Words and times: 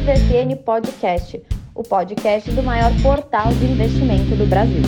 ADVFN 0.00 0.56
Podcast, 0.64 1.42
o 1.74 1.82
podcast 1.82 2.50
do 2.52 2.62
maior 2.62 2.90
portal 3.02 3.52
de 3.52 3.66
investimento 3.66 4.34
do 4.34 4.46
Brasil. 4.46 4.80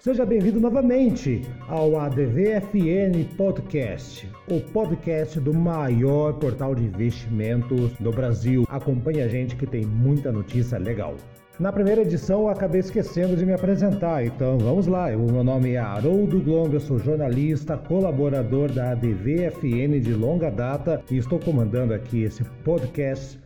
Seja 0.00 0.26
bem-vindo 0.26 0.60
novamente 0.60 1.40
ao 1.68 2.00
ADVFN 2.00 3.22
Podcast, 3.36 4.28
o 4.50 4.60
podcast 4.60 5.38
do 5.38 5.54
maior 5.54 6.32
portal 6.40 6.74
de 6.74 6.82
investimentos 6.82 7.92
do 8.00 8.10
Brasil. 8.10 8.64
Acompanhe 8.68 9.22
a 9.22 9.28
gente 9.28 9.54
que 9.54 9.68
tem 9.68 9.86
muita 9.86 10.32
notícia 10.32 10.78
legal. 10.78 11.14
Na 11.62 11.70
primeira 11.70 12.02
edição 12.02 12.40
eu 12.40 12.48
acabei 12.48 12.80
esquecendo 12.80 13.36
de 13.36 13.46
me 13.46 13.52
apresentar, 13.52 14.26
então 14.26 14.58
vamos 14.58 14.88
lá. 14.88 15.06
O 15.16 15.30
meu 15.30 15.44
nome 15.44 15.74
é 15.74 15.78
Haroldo 15.78 16.40
Glomb, 16.40 16.74
eu 16.74 16.80
sou 16.80 16.98
jornalista, 16.98 17.78
colaborador 17.78 18.68
da 18.72 18.90
ADVFN 18.90 20.00
de 20.00 20.12
longa 20.12 20.50
data 20.50 21.00
e 21.08 21.18
estou 21.18 21.38
comandando 21.38 21.94
aqui 21.94 22.24
esse 22.24 22.42
podcast 22.64 23.38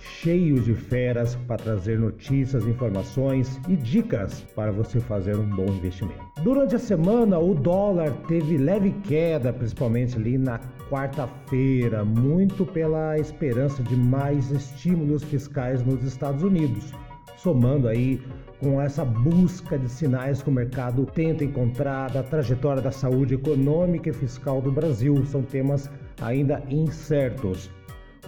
cheio 0.00 0.58
de 0.60 0.74
feras 0.74 1.36
para 1.46 1.58
trazer 1.58 1.96
notícias, 1.96 2.66
informações 2.66 3.60
e 3.68 3.76
dicas 3.76 4.44
para 4.56 4.72
você 4.72 4.98
fazer 4.98 5.36
um 5.36 5.48
bom 5.48 5.66
investimento. 5.66 6.24
Durante 6.42 6.74
a 6.74 6.78
semana, 6.78 7.38
o 7.38 7.54
dólar 7.54 8.10
teve 8.26 8.58
leve 8.58 8.90
queda, 9.04 9.52
principalmente 9.52 10.16
ali 10.16 10.36
na 10.36 10.58
quarta-feira, 10.90 12.04
muito 12.04 12.66
pela 12.66 13.16
esperança 13.16 13.80
de 13.80 13.94
mais 13.94 14.50
estímulos 14.50 15.22
fiscais 15.22 15.86
nos 15.86 16.02
Estados 16.02 16.42
Unidos, 16.42 16.92
somando 17.42 17.88
aí 17.88 18.22
com 18.60 18.80
essa 18.80 19.04
busca 19.04 19.76
de 19.78 19.88
sinais 19.88 20.40
que 20.42 20.50
o 20.50 20.52
mercado 20.52 21.06
tenta 21.06 21.44
encontrar 21.44 22.10
da 22.10 22.22
trajetória 22.22 22.82
da 22.82 22.92
saúde 22.92 23.34
econômica 23.34 24.10
e 24.10 24.12
fiscal 24.12 24.60
do 24.60 24.70
Brasil. 24.70 25.24
São 25.26 25.42
temas 25.42 25.90
ainda 26.20 26.62
incertos. 26.68 27.70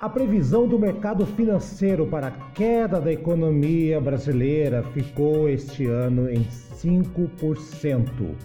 A 0.00 0.08
previsão 0.08 0.68
do 0.68 0.78
mercado 0.78 1.26
financeiro 1.26 2.06
para 2.06 2.28
a 2.28 2.30
queda 2.30 3.00
da 3.00 3.12
economia 3.12 4.00
brasileira 4.00 4.84
ficou 4.94 5.48
este 5.48 5.86
ano 5.86 6.30
em 6.30 6.44
5%. 6.44 8.36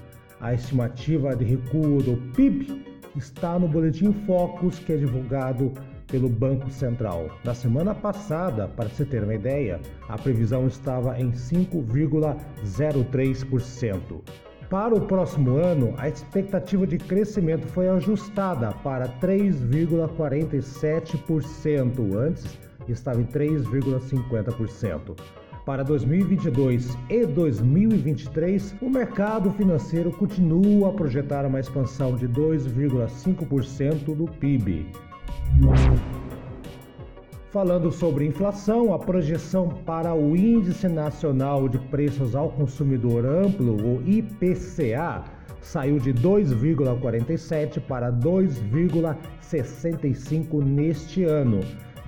A 0.41 0.55
estimativa 0.55 1.35
de 1.35 1.45
recuo 1.45 2.01
do 2.01 2.17
PIB 2.33 2.83
está 3.15 3.59
no 3.59 3.67
Boletim 3.67 4.11
Focus, 4.25 4.79
que 4.79 4.93
é 4.93 4.97
divulgado 4.97 5.71
pelo 6.07 6.27
Banco 6.27 6.71
Central. 6.71 7.29
Na 7.43 7.53
semana 7.53 7.93
passada, 7.93 8.67
para 8.67 8.89
você 8.89 9.05
ter 9.05 9.23
uma 9.23 9.35
ideia, 9.35 9.79
a 10.09 10.17
previsão 10.17 10.65
estava 10.65 11.19
em 11.19 11.33
5,03%. 11.33 14.23
Para 14.69 14.95
o 14.95 15.01
próximo 15.01 15.57
ano, 15.57 15.93
a 15.97 16.07
expectativa 16.09 16.87
de 16.87 16.97
crescimento 16.97 17.67
foi 17.67 17.89
ajustada 17.89 18.71
para 18.83 19.07
3,47%. 19.19 22.15
Antes 22.15 22.57
estava 22.87 23.19
em 23.21 23.25
3,50%. 23.25 25.15
Para 25.65 25.83
2022 25.83 26.97
e 27.09 27.25
2023, 27.25 28.75
o 28.81 28.89
mercado 28.89 29.51
financeiro 29.51 30.11
continua 30.11 30.89
a 30.89 30.93
projetar 30.93 31.45
uma 31.45 31.59
expansão 31.59 32.15
de 32.17 32.27
2,5% 32.27 34.13
do 34.13 34.25
PIB. 34.25 34.85
Falando 37.53 37.89
sobre 37.91 38.25
inflação, 38.25 38.93
a 38.95 38.97
projeção 38.97 39.69
para 39.69 40.15
o 40.15 40.35
Índice 40.35 40.87
Nacional 40.87 41.69
de 41.69 41.77
Preços 41.77 42.33
ao 42.33 42.49
Consumidor 42.49 43.27
Amplo, 43.27 43.75
o 43.75 44.01
IPCA, 44.09 45.23
saiu 45.61 45.99
de 45.99 46.11
2,47 46.15 47.79
para 47.79 48.11
2,65 48.11 50.65
neste 50.65 51.25
ano. 51.25 51.59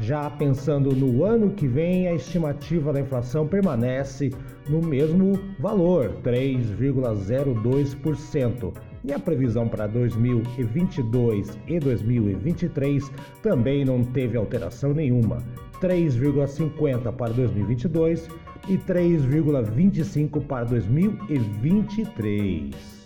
Já 0.02 0.32
pensando 0.32 0.96
no 0.96 1.24
ano 1.24 1.52
que 1.52 1.68
vem, 1.68 2.08
a 2.08 2.16
estimativa 2.16 2.92
da 2.92 3.02
inflação 3.02 3.48
permanece 3.48 4.32
no 4.68 4.82
mesmo 4.82 5.40
valor, 5.60 6.10
3,02%. 6.24 8.74
E 9.08 9.14
a 9.14 9.20
previsão 9.20 9.68
para 9.68 9.86
2022 9.86 11.60
e 11.68 11.80
2023 11.80 13.12
também 13.44 13.86
não 13.86 14.04
teve 14.04 14.36
alteração 14.36 14.96
nenhuma, 14.96 15.44
3,50 15.80 17.14
para 17.14 17.32
2022 17.34 18.28
e 18.68 18.80
3,25 18.80 20.44
para 20.48 20.66
2023. 20.66 23.06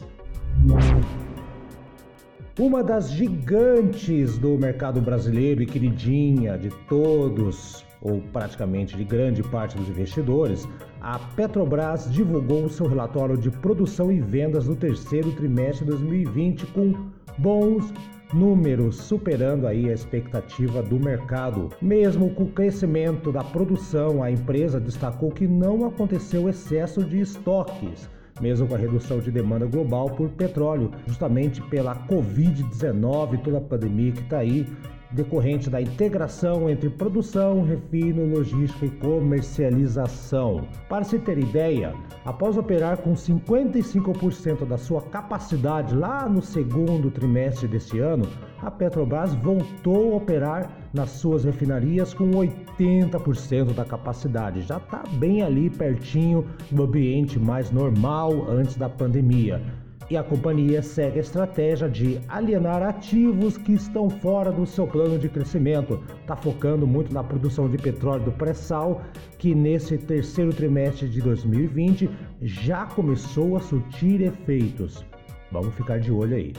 Uma 2.58 2.82
das 2.82 3.12
gigantes 3.12 4.38
do 4.38 4.58
mercado 4.58 5.02
brasileiro 5.02 5.62
e 5.62 5.66
queridinha 5.66 6.58
de 6.58 6.70
todos, 6.88 7.86
ou 8.02 8.22
praticamente 8.32 8.96
de 8.96 9.04
grande 9.04 9.44
parte 9.44 9.78
dos 9.78 9.90
investidores, 9.90 10.66
a 11.02 11.18
Petrobras 11.36 12.12
divulgou 12.12 12.70
seu 12.70 12.88
relatório 12.88 13.38
de 13.38 13.50
produção 13.50 14.12
e 14.12 14.20
vendas 14.20 14.68
no 14.68 14.76
terceiro 14.76 15.32
trimestre 15.32 15.86
de 15.86 15.92
2020 15.92 16.66
com 16.68 16.94
bons 17.38 17.94
números, 18.34 18.98
superando 18.98 19.66
aí 19.66 19.90
a 19.90 19.94
expectativa 19.94 20.84
do 20.84 21.00
mercado. 21.00 21.70
Mesmo 21.82 22.30
com 22.32 22.44
o 22.44 22.52
crescimento 22.52 23.32
da 23.32 23.44
produção, 23.44 24.22
a 24.22 24.30
empresa 24.30 24.80
destacou 24.80 25.32
que 25.32 25.48
não 25.48 25.86
aconteceu 25.86 26.48
excesso 26.48 27.04
de 27.04 27.20
estoques 27.22 28.10
mesmo 28.42 28.68
com 28.68 28.76
a 28.76 28.78
redução 28.78 29.20
de 29.20 29.32
demanda 29.32 29.66
global 29.66 30.10
por 30.10 30.30
petróleo, 30.30 30.92
justamente 31.06 31.62
pela 31.64 31.96
Covid-19, 32.08 33.42
toda 33.44 33.58
a 33.58 33.62
pandemia 33.62 34.12
que 34.12 34.22
está 34.22 34.38
aí, 34.38 34.66
decorrente 35.12 35.70
da 35.70 35.82
integração 35.82 36.70
entre 36.70 36.90
produção, 36.90 37.64
refino, 37.64 38.26
logística 38.36 38.86
e 38.86 38.90
comercialização. 38.90 40.68
Para 40.88 41.04
se 41.04 41.18
ter 41.20 41.38
ideia, 41.38 41.94
após 42.26 42.58
operar 42.58 42.98
com 42.98 43.14
55% 43.14 44.66
da 44.66 44.78
sua 44.78 45.02
capacidade 45.02 45.96
lá 45.96 46.28
no 46.30 46.42
segundo 46.42 47.10
trimestre 47.10 47.68
deste 47.68 48.00
ano, 48.00 48.26
a 48.62 48.70
Petrobras 48.70 49.34
voltou 49.36 50.14
a 50.14 50.18
operar 50.18 50.72
nas 50.94 51.12
suas 51.12 51.44
refinarias 51.44 52.14
com 52.14 52.32
80% 52.32 53.74
da 53.74 53.86
capacidade. 53.86 54.62
Já 54.62 54.78
está 54.78 55.04
bem 55.14 55.42
ali 55.42 55.70
pertinho 55.70 56.46
do 56.70 56.84
ambiente 56.84 57.40
mais 57.40 57.72
normal 57.72 58.50
antes 58.50 58.76
da 58.76 58.90
pandemia. 58.90 59.62
E 60.10 60.18
a 60.18 60.24
companhia 60.24 60.82
segue 60.82 61.20
a 61.20 61.22
estratégia 61.22 61.88
de 61.88 62.20
alienar 62.28 62.82
ativos 62.82 63.58
que 63.58 63.74
estão 63.74 64.10
fora 64.10 64.52
do 64.52 64.66
seu 64.66 64.88
plano 64.88 65.20
de 65.20 65.30
crescimento. 65.30 66.04
Está 66.22 66.36
focando 66.36 66.88
muito 66.88 67.14
na 67.14 67.24
produção 67.24 67.70
de 67.70 67.78
petróleo 67.78 68.24
do 68.24 68.32
pré-sal, 68.32 69.04
que 69.38 69.54
nesse 69.54 70.00
terceiro 70.00 70.52
trimestre 70.52 71.08
de 71.08 71.22
2020 71.22 72.10
já 72.42 72.88
começou 72.88 73.56
a 73.56 73.60
surtir 73.60 74.22
efeitos. 74.22 75.06
Vamos 75.52 75.76
ficar 75.76 76.00
de 76.00 76.12
olho 76.12 76.36
aí. 76.36 76.54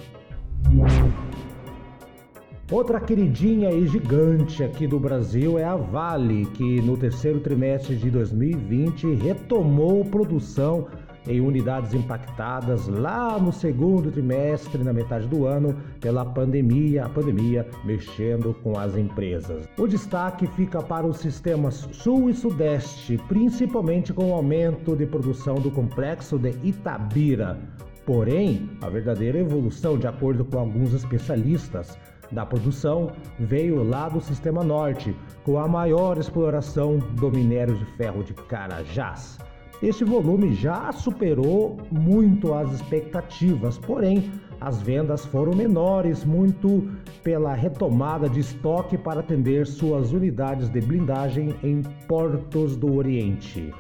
Outra 2.71 3.01
queridinha 3.01 3.73
e 3.73 3.85
gigante 3.89 4.63
aqui 4.63 4.87
do 4.87 5.01
Brasil 5.01 5.59
é 5.59 5.65
a 5.65 5.75
Vale, 5.75 6.47
que 6.55 6.81
no 6.81 6.97
terceiro 6.97 7.41
trimestre 7.41 7.97
de 7.97 8.09
2020 8.13 9.13
retomou 9.15 10.05
produção 10.05 10.87
em 11.27 11.41
unidades 11.41 11.95
impactadas 11.95 12.89
lá 12.89 13.39
no 13.39 13.53
segundo 13.53 14.11
trimestre, 14.11 14.83
na 14.83 14.93
metade 14.93 15.27
do 15.27 15.47
ano, 15.47 15.77
pela 16.01 16.25
pandemia, 16.25 17.05
a 17.05 17.09
pandemia 17.09 17.67
mexendo 17.85 18.55
com 18.63 18.79
as 18.79 18.97
empresas. 18.97 19.69
O 19.79 19.87
destaque 19.87 20.47
fica 20.49 20.83
para 20.83 21.07
os 21.07 21.19
sistemas 21.19 21.89
Sul 21.93 22.31
e 22.31 22.35
Sudeste, 22.35 23.19
principalmente 23.29 24.13
com 24.13 24.31
o 24.31 24.35
aumento 24.35 24.97
de 24.97 25.07
produção 25.07 25.57
do 25.57 25.71
complexo 25.71 26.39
de 26.39 26.55
Itabira. 26.63 27.59
Porém, 28.07 28.69
a 28.81 28.89
verdadeira 28.89 29.39
evolução, 29.39 29.99
de 29.99 30.07
acordo 30.07 30.45
com 30.45 30.59
alguns 30.59 30.95
especialistas, 30.95 31.97
da 32.33 32.47
produção 32.47 33.11
veio 33.39 33.83
lá 33.83 34.09
do 34.09 34.21
Sistema 34.21 34.63
Norte, 34.63 35.15
com 35.45 35.59
a 35.59 35.67
maior 35.67 36.17
exploração 36.19 36.99
do 36.99 37.31
minério 37.31 37.77
de 37.77 37.85
ferro 37.97 38.23
de 38.23 38.33
Carajás. 38.35 39.39
Este 39.83 40.05
volume 40.05 40.53
já 40.53 40.93
superou 40.93 41.79
muito 41.91 42.53
as 42.53 42.71
expectativas, 42.71 43.79
porém 43.79 44.31
as 44.61 44.83
vendas 44.83 45.25
foram 45.25 45.55
menores, 45.55 46.23
muito 46.23 46.87
pela 47.23 47.55
retomada 47.55 48.29
de 48.29 48.41
estoque 48.41 48.99
para 48.99 49.21
atender 49.21 49.67
suas 49.67 50.13
unidades 50.13 50.69
de 50.69 50.83
blindagem 50.83 51.57
em 51.63 51.83
portos 52.07 52.77
do 52.77 52.95
Oriente. 52.95 53.73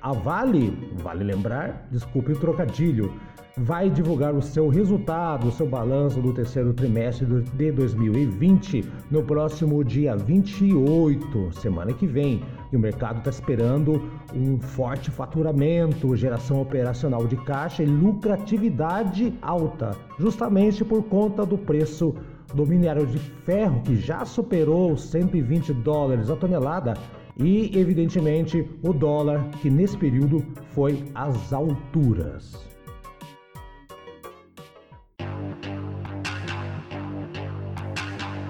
A 0.00 0.12
Vale, 0.14 0.70
vale 0.94 1.22
lembrar, 1.22 1.86
desculpe 1.90 2.32
o 2.32 2.40
trocadilho, 2.40 3.12
vai 3.58 3.88
divulgar 3.88 4.34
o 4.34 4.42
seu 4.42 4.68
resultado, 4.68 5.48
o 5.48 5.52
seu 5.52 5.66
balanço 5.66 6.20
do 6.20 6.32
terceiro 6.32 6.74
trimestre 6.74 7.26
de 7.26 7.72
2020 7.72 8.84
no 9.10 9.22
próximo 9.22 9.82
dia 9.82 10.14
28, 10.14 11.52
semana 11.54 11.92
que 11.94 12.06
vem. 12.06 12.42
E 12.70 12.76
o 12.76 12.78
mercado 12.78 13.18
está 13.18 13.30
esperando 13.30 14.10
um 14.34 14.58
forte 14.58 15.10
faturamento, 15.10 16.14
geração 16.16 16.60
operacional 16.60 17.26
de 17.26 17.36
caixa 17.36 17.82
e 17.82 17.86
lucratividade 17.86 19.32
alta, 19.40 19.96
justamente 20.18 20.84
por 20.84 21.02
conta 21.04 21.46
do 21.46 21.56
preço 21.56 22.14
do 22.54 22.66
minério 22.66 23.06
de 23.06 23.18
ferro 23.18 23.80
que 23.82 23.96
já 23.96 24.24
superou 24.24 24.96
120 24.96 25.72
dólares 25.72 26.28
a 26.30 26.36
tonelada 26.36 26.94
e, 27.38 27.76
evidentemente, 27.78 28.68
o 28.82 28.92
dólar 28.92 29.48
que 29.62 29.70
nesse 29.70 29.96
período 29.96 30.44
foi 30.72 31.04
às 31.14 31.52
alturas. 31.52 32.75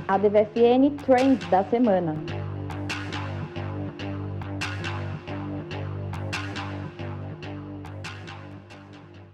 A 0.08 0.17
DVFN 0.17 0.97
Trends 1.05 1.50
da 1.50 1.64
semana. 1.64 2.14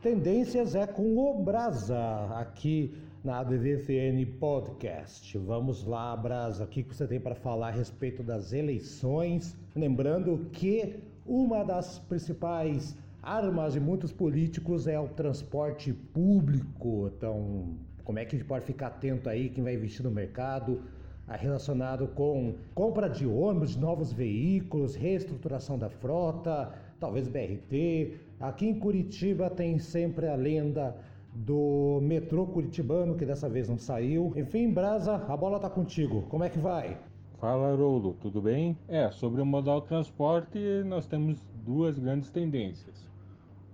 Tendências 0.01 0.75
é 0.75 0.87
com 0.87 1.19
o 1.19 1.43
Brasa, 1.43 1.99
aqui 2.37 2.97
na 3.23 3.45
DVFN 3.45 4.25
Podcast. 4.41 5.37
Vamos 5.37 5.85
lá, 5.85 6.17
Brasa, 6.17 6.65
o 6.65 6.67
que 6.67 6.83
você 6.83 7.07
tem 7.07 7.21
para 7.21 7.35
falar 7.35 7.69
a 7.69 7.73
respeito 7.73 8.23
das 8.23 8.55
eleições? 8.55 9.55
Lembrando 9.77 10.49
que 10.53 11.01
uma 11.27 11.63
das 11.65 11.99
principais 11.99 12.97
armas 13.23 13.75
de 13.75 13.81
muitos 13.81 14.11
políticos 14.11 14.87
é 14.87 14.99
o 14.99 15.09
transporte 15.09 15.93
público. 15.93 17.13
Então, 17.15 17.77
como 18.04 18.19
é 18.19 18.25
que 18.25 18.34
a 18.34 18.38
gente 18.38 18.46
pode 18.46 18.64
ficar 18.64 18.88
atento 18.88 19.28
aí, 19.28 19.49
quem 19.49 19.62
vai 19.62 19.75
investir 19.75 20.04
no 20.04 20.10
mercado, 20.10 20.82
relacionado 21.28 22.08
com 22.08 22.54
compra 22.75 23.08
de 23.08 23.26
ônibus, 23.26 23.76
novos 23.76 24.12
veículos, 24.12 24.94
reestruturação 24.94 25.78
da 25.78 25.88
frota, 25.88 26.72
talvez 26.99 27.28
BRT. 27.28 28.16
Aqui 28.40 28.66
em 28.66 28.78
Curitiba 28.78 29.49
tem 29.49 29.78
sempre 29.78 30.28
a 30.28 30.34
lenda 30.34 30.96
do 31.34 32.00
metrô 32.02 32.46
curitibano, 32.46 33.16
que 33.16 33.25
dessa 33.25 33.49
vez 33.49 33.69
não 33.69 33.78
saiu. 33.78 34.32
Enfim, 34.37 34.70
Brasa, 34.70 35.14
a 35.14 35.37
bola 35.37 35.58
tá 35.58 35.70
contigo. 35.70 36.22
Como 36.28 36.44
é 36.44 36.50
que 36.50 36.58
vai? 36.58 36.99
Fala, 37.38 37.72
Haroldo, 37.72 38.14
tudo 38.20 38.40
bem? 38.40 38.76
É, 38.87 39.10
sobre 39.10 39.40
o 39.40 39.46
modal 39.46 39.81
transporte, 39.81 40.58
nós 40.84 41.06
temos 41.06 41.44
duas 41.64 41.99
grandes 41.99 42.31
tendências. 42.31 43.10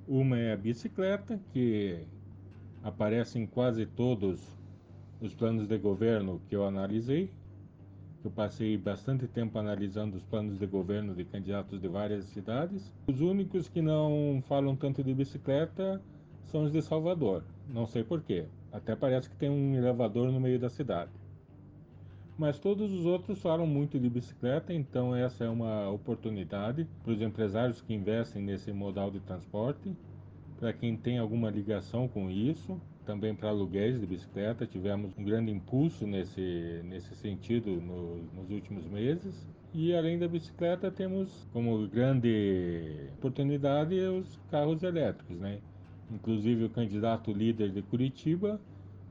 Uma 0.07 0.39
é 0.39 0.53
a 0.53 0.57
bicicleta, 0.57 1.39
que 1.53 2.07
aparece 2.83 3.39
em 3.39 3.47
quase 3.47 3.87
todos 3.87 4.41
os 5.21 5.35
planos 5.35 5.67
de 5.67 5.79
governo 5.79 6.41
que 6.49 6.55
eu 6.55 6.65
analisei. 6.65 7.31
Eu 8.25 8.31
passei 8.31 8.77
bastante 8.77 9.27
tempo 9.27 9.59
analisando 9.59 10.17
os 10.17 10.23
planos 10.25 10.59
de 10.59 10.67
governo 10.67 11.15
de 11.15 11.25
candidatos 11.25 11.81
de 11.81 11.89
várias 11.89 12.25
cidades. 12.27 12.93
Os 13.07 13.21
únicos 13.21 13.69
que 13.69 13.81
não 13.81 14.43
falam 14.47 14.75
tanto 14.75 15.03
de 15.03 15.15
bicicleta 15.15 16.01
são 16.45 16.65
os 16.65 16.73
de 16.73 16.83
Salvador. 16.83 17.45
Não 17.69 17.87
sei 17.87 18.03
porquê. 18.03 18.47
Até 18.73 18.97
parece 18.97 19.31
que 19.31 19.37
tem 19.37 19.49
um 19.49 19.75
elevador 19.75 20.31
no 20.31 20.41
meio 20.41 20.59
da 20.59 20.69
cidade. 20.69 21.11
Mas 22.37 22.59
todos 22.59 22.93
os 22.93 23.05
outros 23.05 23.41
falam 23.41 23.67
muito 23.67 23.99
de 23.99 24.09
bicicleta, 24.09 24.73
então 24.73 25.15
essa 25.15 25.45
é 25.45 25.49
uma 25.49 25.91
oportunidade 25.91 26.87
para 27.03 27.13
os 27.13 27.21
empresários 27.21 27.83
que 27.83 27.93
investem 27.93 28.43
nesse 28.43 28.73
modal 28.73 29.11
de 29.11 29.19
transporte 29.19 29.93
para 30.59 30.73
quem 30.73 30.97
tem 30.97 31.19
alguma 31.19 31.51
ligação 31.51 32.09
com 32.09 32.31
isso, 32.31 32.81
também 33.07 33.35
para 33.35 33.49
aluguéis 33.49 33.99
de 33.99 34.07
bicicleta, 34.07 34.67
tivemos 34.67 35.17
um 35.17 35.25
grande 35.25 35.51
impulso 35.51 36.07
nesse, 36.07 36.83
nesse 36.85 37.15
sentido 37.15 37.71
no, 37.81 38.17
nos 38.35 38.51
últimos 38.51 38.85
meses. 38.87 39.47
E 39.73 39.95
além 39.95 40.19
da 40.19 40.27
bicicleta, 40.27 40.91
temos 40.91 41.47
como 41.53 41.87
grande 41.89 43.09
oportunidade 43.19 43.95
os 44.01 44.39
carros 44.51 44.83
elétricos, 44.83 45.39
né? 45.39 45.59
Inclusive 46.11 46.65
o 46.65 46.71
candidato 46.71 47.33
líder 47.33 47.71
de 47.71 47.83
Curitiba, 47.83 48.61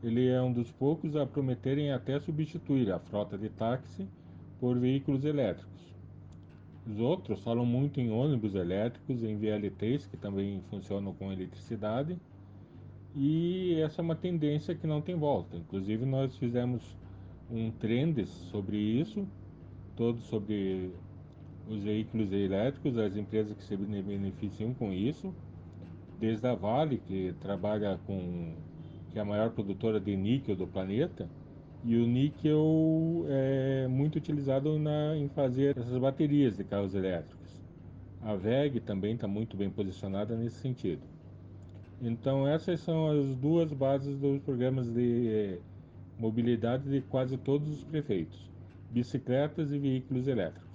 ele 0.03 0.27
é 0.27 0.41
um 0.41 0.51
dos 0.51 0.71
poucos 0.71 1.15
a 1.15 1.25
prometerem 1.25 1.91
até 1.91 2.19
substituir 2.19 2.91
a 2.91 3.00
frota 3.00 3.38
de 3.38 3.50
táxi 3.50 4.07
por 4.59 4.77
veículos 4.77 5.23
elétricos. 5.25 5.76
Os 6.89 7.00
outros 7.00 7.42
falam 7.42 7.66
muito 7.66 8.00
em 8.00 8.10
ônibus 8.10 8.56
elétricos, 8.56 9.22
em 9.22 9.36
VLTs, 9.36 10.07
que 10.07 10.16
também 10.16 10.62
funcionam 10.69 11.13
com 11.13 11.34
eletricidade. 11.34 12.18
E 13.13 13.75
essa 13.81 14.01
é 14.01 14.04
uma 14.04 14.16
tendência 14.16 14.74
que 14.74 14.88
não 14.88 15.01
tem 15.01 15.16
volta. 15.16 15.57
Inclusive, 15.57 16.06
nós 16.06 16.38
fizemos 16.38 16.81
um 17.51 17.72
trend 17.72 18.25
sobre 18.25 18.78
isso, 18.78 19.28
todo 19.95 20.19
sobre 20.22 20.92
os 21.69 21.84
veículos 21.84 22.31
elétricos, 22.31 22.98
as 22.98 23.18
empresas 23.18 23.54
que 23.54 23.63
se 23.63 23.75
beneficiam 23.75 24.74
com 24.74 24.94
isso, 24.94 25.34
desde 26.19 26.48
a 26.48 26.56
Vale, 26.56 27.00
que 27.00 27.34
trabalha 27.42 28.00
com 28.06 28.54
que 29.12 29.19
é 29.19 29.22
a 29.22 29.25
maior 29.25 29.50
produtora 29.51 30.00
de 30.00 30.16
níquel 30.16 30.56
do 30.56 30.68
planeta, 30.68 31.28
e 31.83 31.95
o 31.95 32.06
níquel 32.06 33.25
é 33.29 33.88
muito 33.88 34.18
utilizado 34.18 34.77
na, 34.77 35.15
em 35.15 35.29
fazer 35.29 35.77
essas 35.77 35.97
baterias 35.97 36.57
de 36.57 36.63
carros 36.63 36.94
elétricos. 36.95 37.62
A 38.21 38.35
VEG 38.35 38.79
também 38.81 39.13
está 39.13 39.27
muito 39.27 39.56
bem 39.56 39.69
posicionada 39.69 40.35
nesse 40.35 40.57
sentido. 40.57 41.01
Então 42.01 42.47
essas 42.47 42.79
são 42.81 43.07
as 43.09 43.35
duas 43.35 43.71
bases 43.74 44.18
dos 44.18 44.39
programas 44.41 44.91
de 44.91 45.27
eh, 45.29 45.59
mobilidade 46.19 46.89
de 46.89 47.01
quase 47.01 47.38
todos 47.38 47.69
os 47.69 47.83
prefeitos: 47.83 48.50
bicicletas 48.91 49.71
e 49.71 49.79
veículos 49.79 50.27
elétricos. 50.27 50.68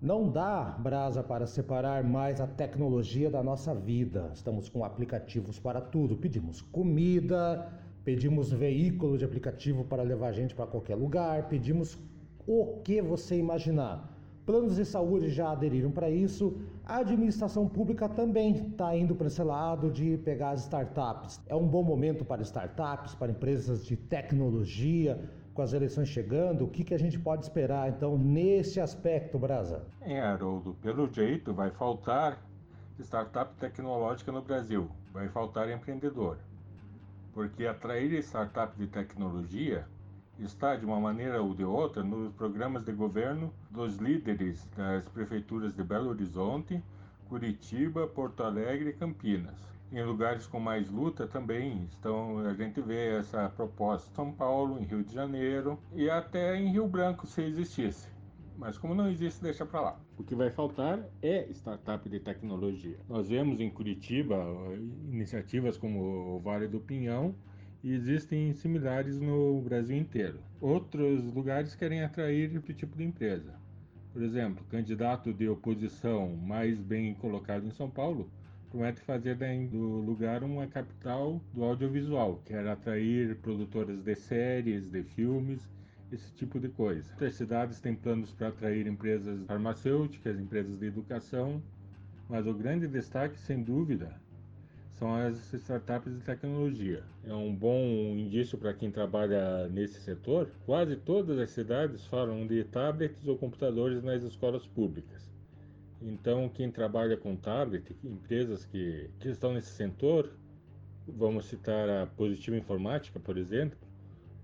Não 0.00 0.30
dá, 0.30 0.76
Brasa, 0.78 1.22
para 1.22 1.46
separar 1.46 2.04
mais 2.04 2.40
a 2.40 2.46
tecnologia 2.46 3.30
da 3.30 3.42
nossa 3.42 3.74
vida. 3.74 4.30
Estamos 4.34 4.68
com 4.68 4.84
aplicativos 4.84 5.58
para 5.58 5.80
tudo. 5.80 6.16
Pedimos 6.16 6.60
comida, 6.60 7.66
pedimos 8.06 8.52
veículo 8.52 9.18
de 9.18 9.24
aplicativo 9.24 9.84
para 9.84 10.04
levar 10.04 10.28
a 10.28 10.32
gente 10.32 10.54
para 10.54 10.64
qualquer 10.64 10.94
lugar, 10.94 11.48
pedimos 11.48 11.98
o 12.46 12.80
que 12.84 13.02
você 13.02 13.36
imaginar. 13.36 14.16
Planos 14.46 14.76
de 14.76 14.84
saúde 14.84 15.28
já 15.28 15.50
aderiram 15.50 15.90
para 15.90 16.08
isso, 16.08 16.56
a 16.84 16.98
administração 16.98 17.68
pública 17.68 18.08
também 18.08 18.52
está 18.52 18.96
indo 18.96 19.16
para 19.16 19.26
esse 19.26 19.42
lado 19.42 19.90
de 19.90 20.18
pegar 20.18 20.50
as 20.50 20.60
startups. 20.60 21.40
É 21.48 21.56
um 21.56 21.66
bom 21.66 21.82
momento 21.82 22.24
para 22.24 22.42
startups, 22.42 23.16
para 23.16 23.32
empresas 23.32 23.84
de 23.84 23.96
tecnologia, 23.96 25.28
com 25.52 25.62
as 25.62 25.72
eleições 25.72 26.08
chegando, 26.08 26.64
o 26.64 26.68
que, 26.68 26.84
que 26.84 26.94
a 26.94 26.98
gente 26.98 27.18
pode 27.18 27.42
esperar 27.42 27.88
então 27.88 28.16
nesse 28.16 28.78
aspecto, 28.78 29.36
Brasa? 29.36 29.82
É, 30.00 30.20
Haroldo, 30.20 30.74
pelo 30.74 31.12
jeito 31.12 31.52
vai 31.52 31.72
faltar 31.72 32.40
startup 33.00 33.52
tecnológica 33.56 34.30
no 34.30 34.42
Brasil, 34.42 34.88
vai 35.12 35.28
faltar 35.28 35.68
empreendedor 35.68 36.38
porque 37.36 37.66
atrair 37.66 38.14
startup 38.22 38.74
de 38.78 38.86
tecnologia 38.86 39.86
está, 40.38 40.74
de 40.74 40.86
uma 40.86 40.98
maneira 40.98 41.42
ou 41.42 41.54
de 41.54 41.64
outra, 41.64 42.02
nos 42.02 42.32
programas 42.32 42.82
de 42.82 42.92
governo 42.92 43.52
dos 43.70 43.98
líderes 43.98 44.66
das 44.74 45.06
prefeituras 45.10 45.76
de 45.76 45.84
Belo 45.84 46.08
Horizonte, 46.08 46.82
Curitiba, 47.28 48.06
Porto 48.06 48.42
Alegre 48.42 48.88
e 48.88 48.92
Campinas. 48.94 49.60
Em 49.92 50.02
lugares 50.02 50.46
com 50.46 50.58
mais 50.58 50.90
luta 50.90 51.26
também 51.26 51.84
estão, 51.92 52.38
a 52.38 52.54
gente 52.54 52.80
vê 52.80 53.18
essa 53.18 53.50
proposta 53.50 54.10
em 54.10 54.14
São 54.14 54.32
Paulo, 54.32 54.78
em 54.80 54.84
Rio 54.84 55.04
de 55.04 55.12
Janeiro 55.12 55.78
e 55.92 56.08
até 56.08 56.56
em 56.56 56.72
Rio 56.72 56.88
Branco 56.88 57.26
se 57.26 57.42
existisse. 57.42 58.15
Mas 58.58 58.78
como 58.78 58.94
não 58.94 59.10
existe, 59.10 59.42
deixa 59.42 59.66
para 59.66 59.80
lá. 59.80 60.00
O 60.16 60.24
que 60.24 60.34
vai 60.34 60.50
faltar 60.50 61.00
é 61.22 61.46
startup 61.50 62.08
de 62.08 62.18
tecnologia. 62.18 62.96
Nós 63.08 63.28
vemos 63.28 63.60
em 63.60 63.70
Curitiba 63.70 64.36
iniciativas 65.12 65.76
como 65.76 66.36
o 66.36 66.40
Vale 66.40 66.66
do 66.66 66.80
Pinhão 66.80 67.34
e 67.84 67.92
existem 67.92 68.52
similares 68.54 69.20
no 69.20 69.60
Brasil 69.60 69.96
inteiro. 69.96 70.40
Outros 70.60 71.32
lugares 71.32 71.74
querem 71.74 72.02
atrair 72.02 72.54
esse 72.56 72.72
tipo 72.72 72.96
de 72.96 73.04
empresa. 73.04 73.54
Por 74.12 74.22
exemplo, 74.22 74.64
candidato 74.70 75.32
de 75.32 75.46
oposição 75.46 76.34
mais 76.34 76.80
bem 76.80 77.14
colocado 77.14 77.66
em 77.66 77.70
São 77.70 77.90
Paulo 77.90 78.30
promete 78.70 79.00
fazer 79.02 79.36
do 79.68 80.00
lugar 80.00 80.42
uma 80.42 80.66
capital 80.66 81.40
do 81.52 81.62
audiovisual, 81.62 82.42
quer 82.44 82.66
atrair 82.66 83.36
produtoras 83.36 84.02
de 84.02 84.14
séries, 84.14 84.88
de 84.88 85.02
filmes 85.02 85.66
esse 86.12 86.32
tipo 86.32 86.60
de 86.60 86.68
coisa. 86.68 87.10
Outras 87.12 87.34
cidades 87.34 87.80
têm 87.80 87.94
planos 87.94 88.32
para 88.32 88.48
atrair 88.48 88.86
empresas 88.86 89.44
farmacêuticas, 89.46 90.38
empresas 90.38 90.78
de 90.78 90.86
educação, 90.86 91.62
mas 92.28 92.46
o 92.46 92.54
grande 92.54 92.86
destaque, 92.86 93.38
sem 93.38 93.62
dúvida, 93.62 94.14
são 94.94 95.14
as 95.14 95.52
startups 95.52 96.12
de 96.14 96.20
tecnologia. 96.20 97.02
É 97.24 97.34
um 97.34 97.54
bom 97.54 97.84
indício 98.16 98.56
para 98.56 98.72
quem 98.72 98.90
trabalha 98.90 99.68
nesse 99.68 100.00
setor. 100.00 100.48
Quase 100.64 100.96
todas 100.96 101.38
as 101.38 101.50
cidades 101.50 102.06
falam 102.06 102.46
de 102.46 102.64
tablets 102.64 103.26
ou 103.26 103.36
computadores 103.36 104.02
nas 104.02 104.22
escolas 104.22 104.66
públicas. 104.66 105.30
Então, 106.00 106.48
quem 106.48 106.70
trabalha 106.70 107.16
com 107.16 107.36
tablet, 107.36 107.96
empresas 108.04 108.64
que, 108.64 109.10
que 109.18 109.28
estão 109.28 109.52
nesse 109.52 109.70
setor, 109.70 110.30
vamos 111.06 111.46
citar 111.46 111.88
a 111.88 112.06
Positiva 112.06 112.56
Informática, 112.56 113.18
por 113.20 113.36
exemplo, 113.36 113.78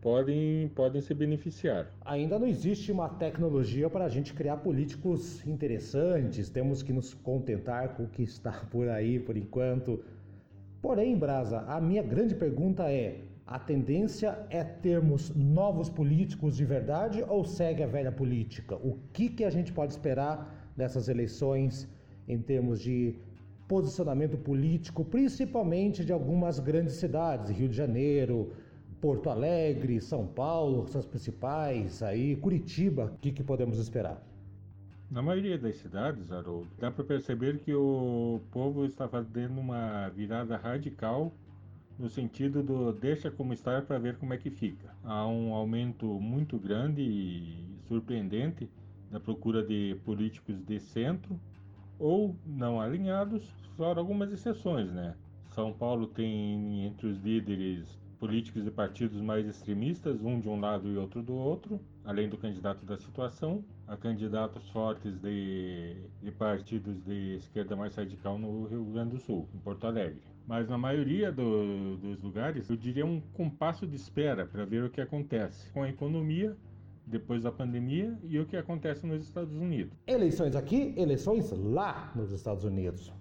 podem, 0.02 0.68
podem 0.75 1.00
se 1.00 1.14
beneficiar. 1.14 1.87
Ainda 2.04 2.37
não 2.37 2.47
existe 2.47 2.90
uma 2.90 3.09
tecnologia 3.09 3.88
para 3.88 4.04
a 4.04 4.09
gente 4.09 4.35
criar 4.35 4.56
políticos 4.56 5.47
interessantes, 5.47 6.50
temos 6.50 6.82
que 6.82 6.92
nos 6.92 7.14
contentar 7.14 7.90
com 7.90 8.02
o 8.02 8.09
que 8.09 8.25
está 8.25 8.50
por 8.71 8.88
aí 8.88 9.21
por 9.21 9.37
enquanto. 9.37 10.04
Porém, 10.82 11.16
Brasa, 11.16 11.61
a 11.68 11.80
minha 11.80 12.02
grande 12.02 12.35
pergunta 12.35 12.90
é: 12.90 13.21
a 13.47 13.61
tendência 13.61 14.37
é 14.50 14.64
termos 14.64 15.32
novos 15.37 15.88
políticos 15.88 16.56
de 16.56 16.64
verdade 16.64 17.25
ou 17.28 17.44
segue 17.44 17.85
a 17.85 17.87
velha 17.87 18.11
política? 18.11 18.75
O 18.75 18.99
que, 19.12 19.28
que 19.28 19.44
a 19.44 19.50
gente 19.50 19.73
pode 19.73 19.92
esperar 19.92 20.73
dessas 20.76 21.09
eleições 21.09 21.88
em 22.26 22.38
termos 22.38 22.80
de 22.80 23.14
posicionamento 23.68 24.37
político, 24.37 25.04
principalmente 25.04 26.04
de 26.04 26.12
algumas 26.12 26.59
grandes 26.59 26.94
cidades, 26.97 27.50
Rio 27.50 27.68
de 27.68 27.76
Janeiro, 27.76 28.52
Porto 29.02 29.28
Alegre, 29.30 30.00
São 30.00 30.28
Paulo, 30.28 30.87
suas 30.87 31.04
principais, 31.04 32.04
aí 32.04 32.37
Curitiba, 32.37 33.06
o 33.06 33.18
que, 33.18 33.32
que 33.32 33.42
podemos 33.42 33.76
esperar? 33.78 34.23
Na 35.11 35.21
maioria 35.21 35.59
das 35.59 35.75
cidades, 35.75 36.30
Haroldo, 36.30 36.68
dá 36.78 36.88
para 36.88 37.02
perceber 37.02 37.59
que 37.59 37.75
o 37.75 38.40
povo 38.52 38.85
está 38.85 39.09
fazendo 39.09 39.59
uma 39.59 40.09
virada 40.11 40.56
radical 40.56 41.32
no 41.99 42.09
sentido 42.09 42.62
do 42.62 42.92
deixa 42.92 43.28
como 43.28 43.52
está 43.52 43.82
para 43.82 43.99
ver 43.99 44.18
como 44.18 44.35
é 44.35 44.38
que 44.38 44.50
fica. 44.50 44.94
Há 45.02 45.26
um 45.26 45.52
aumento 45.52 46.06
muito 46.06 46.56
grande 46.56 47.02
e 47.02 47.76
surpreendente 47.88 48.71
da 49.11 49.18
procura 49.18 49.64
de 49.64 49.97
políticos 50.04 50.64
de 50.64 50.78
centro 50.78 51.40
ou 51.99 52.37
não 52.47 52.80
alinhados, 52.80 53.44
fora 53.76 53.99
algumas 53.99 54.30
exceções, 54.30 54.92
né? 54.92 55.16
São 55.50 55.73
Paulo 55.73 56.06
tem 56.06 56.87
entre 56.87 57.09
os 57.09 57.18
líderes 57.18 58.00
políticos 58.23 58.62
de 58.62 58.71
partidos 58.71 59.21
mais 59.21 59.49
extremistas, 59.49 60.23
um 60.23 60.38
de 60.38 60.49
um 60.49 60.61
lado 60.61 60.88
e 60.88 60.97
outro 60.97 61.21
do 61.21 61.35
outro, 61.35 61.81
além 62.05 62.29
do 62.29 62.37
candidato 62.37 62.87
da 62.87 62.97
situação, 62.97 63.64
a 63.85 63.97
candidatos 63.97 64.69
fortes 64.69 65.19
de, 65.21 65.97
de 66.23 66.31
partidos 66.31 67.02
de 67.02 67.35
esquerda 67.35 67.75
mais 67.75 67.97
radical 67.97 68.38
no 68.38 68.67
Rio 68.67 68.85
Grande 68.85 69.17
do 69.17 69.19
Sul, 69.19 69.49
em 69.52 69.59
Porto 69.59 69.88
Alegre. 69.88 70.23
Mas 70.47 70.69
na 70.69 70.79
maioria 70.79 71.33
do, 71.33 71.97
dos 71.97 72.23
lugares, 72.23 72.71
eu 72.71 72.76
diria 72.76 73.05
um 73.05 73.21
compasso 73.35 73.88
de 73.88 73.97
espera 73.97 74.47
para 74.47 74.64
ver 74.64 74.85
o 74.85 74.91
que 74.91 75.00
acontece 75.00 75.69
com 75.73 75.83
a 75.83 75.88
economia 75.88 76.57
depois 77.05 77.43
da 77.43 77.50
pandemia 77.50 78.17
e 78.23 78.38
o 78.38 78.47
que 78.47 78.57
acontece 78.57 79.05
nos 79.05 79.25
Estados 79.25 79.57
Unidos. 79.57 79.93
Eleições 80.07 80.55
aqui, 80.55 80.95
eleições 80.97 81.50
lá 81.50 82.12
nos 82.14 82.31
Estados 82.31 82.62
Unidos. 82.62 83.12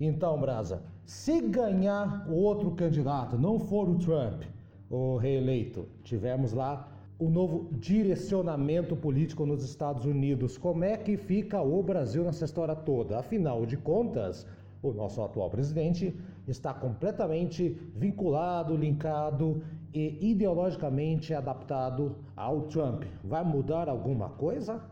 Então, 0.00 0.38
Brasa, 0.40 0.82
se 1.04 1.40
ganhar 1.40 2.26
o 2.28 2.34
outro 2.34 2.70
candidato, 2.72 3.38
não 3.38 3.58
for 3.58 3.88
o 3.88 3.98
Trump, 3.98 4.42
o 4.90 5.16
reeleito, 5.16 5.88
tivemos 6.02 6.52
lá 6.52 6.88
o 7.18 7.30
novo 7.30 7.68
direcionamento 7.72 8.96
político 8.96 9.46
nos 9.46 9.62
Estados 9.62 10.04
Unidos. 10.04 10.58
Como 10.58 10.82
é 10.82 10.96
que 10.96 11.16
fica 11.16 11.62
o 11.62 11.82
Brasil 11.82 12.24
nessa 12.24 12.44
história 12.44 12.74
toda? 12.74 13.18
Afinal 13.18 13.64
de 13.64 13.76
contas, 13.76 14.46
o 14.82 14.92
nosso 14.92 15.22
atual 15.22 15.48
presidente 15.48 16.12
está 16.48 16.74
completamente 16.74 17.78
vinculado, 17.94 18.76
linkado 18.76 19.62
e 19.94 20.30
ideologicamente 20.30 21.32
adaptado 21.32 22.16
ao 22.34 22.62
Trump. 22.62 23.04
Vai 23.22 23.44
mudar 23.44 23.88
alguma 23.88 24.30
coisa? 24.30 24.82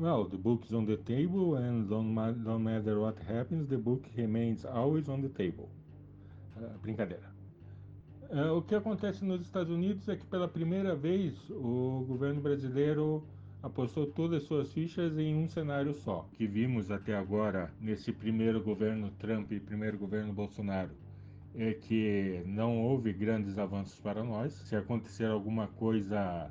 Well, 0.00 0.24
the 0.24 0.36
book 0.36 0.64
is 0.64 0.72
on 0.72 0.86
the 0.86 0.96
table, 0.96 1.54
and 1.54 1.88
no, 1.88 2.58
matter 2.58 2.98
what 2.98 3.16
happens, 3.28 3.68
the 3.68 3.78
book 3.78 4.04
remains 4.16 4.64
always 4.64 5.08
on 5.08 5.22
the 5.22 5.28
table. 5.28 5.68
Uh, 6.56 6.76
brincadeira. 6.82 7.32
Uh, 8.28 8.56
o 8.56 8.62
que 8.62 8.74
acontece 8.74 9.24
nos 9.24 9.42
Estados 9.42 9.70
Unidos 9.70 10.08
é 10.08 10.16
que 10.16 10.26
pela 10.26 10.48
primeira 10.48 10.96
vez 10.96 11.32
o 11.48 12.04
governo 12.08 12.40
brasileiro 12.40 13.24
apostou 13.62 14.06
todas 14.06 14.42
as 14.42 14.48
suas 14.48 14.72
fichas 14.72 15.16
em 15.16 15.36
um 15.36 15.48
cenário 15.48 15.94
só, 15.94 16.28
que 16.32 16.44
vimos 16.44 16.90
até 16.90 17.16
agora 17.16 17.72
nesse 17.80 18.12
primeiro 18.12 18.60
governo 18.60 19.12
Trump 19.20 19.52
e 19.52 19.60
primeiro 19.60 19.96
governo 19.96 20.32
Bolsonaro. 20.32 20.90
É 21.54 21.72
que 21.72 22.42
não 22.46 22.82
houve 22.82 23.12
grandes 23.12 23.58
avanços 23.58 24.00
para 24.00 24.24
nós. 24.24 24.52
Se 24.54 24.74
acontecer 24.74 25.26
alguma 25.26 25.68
coisa 25.68 26.50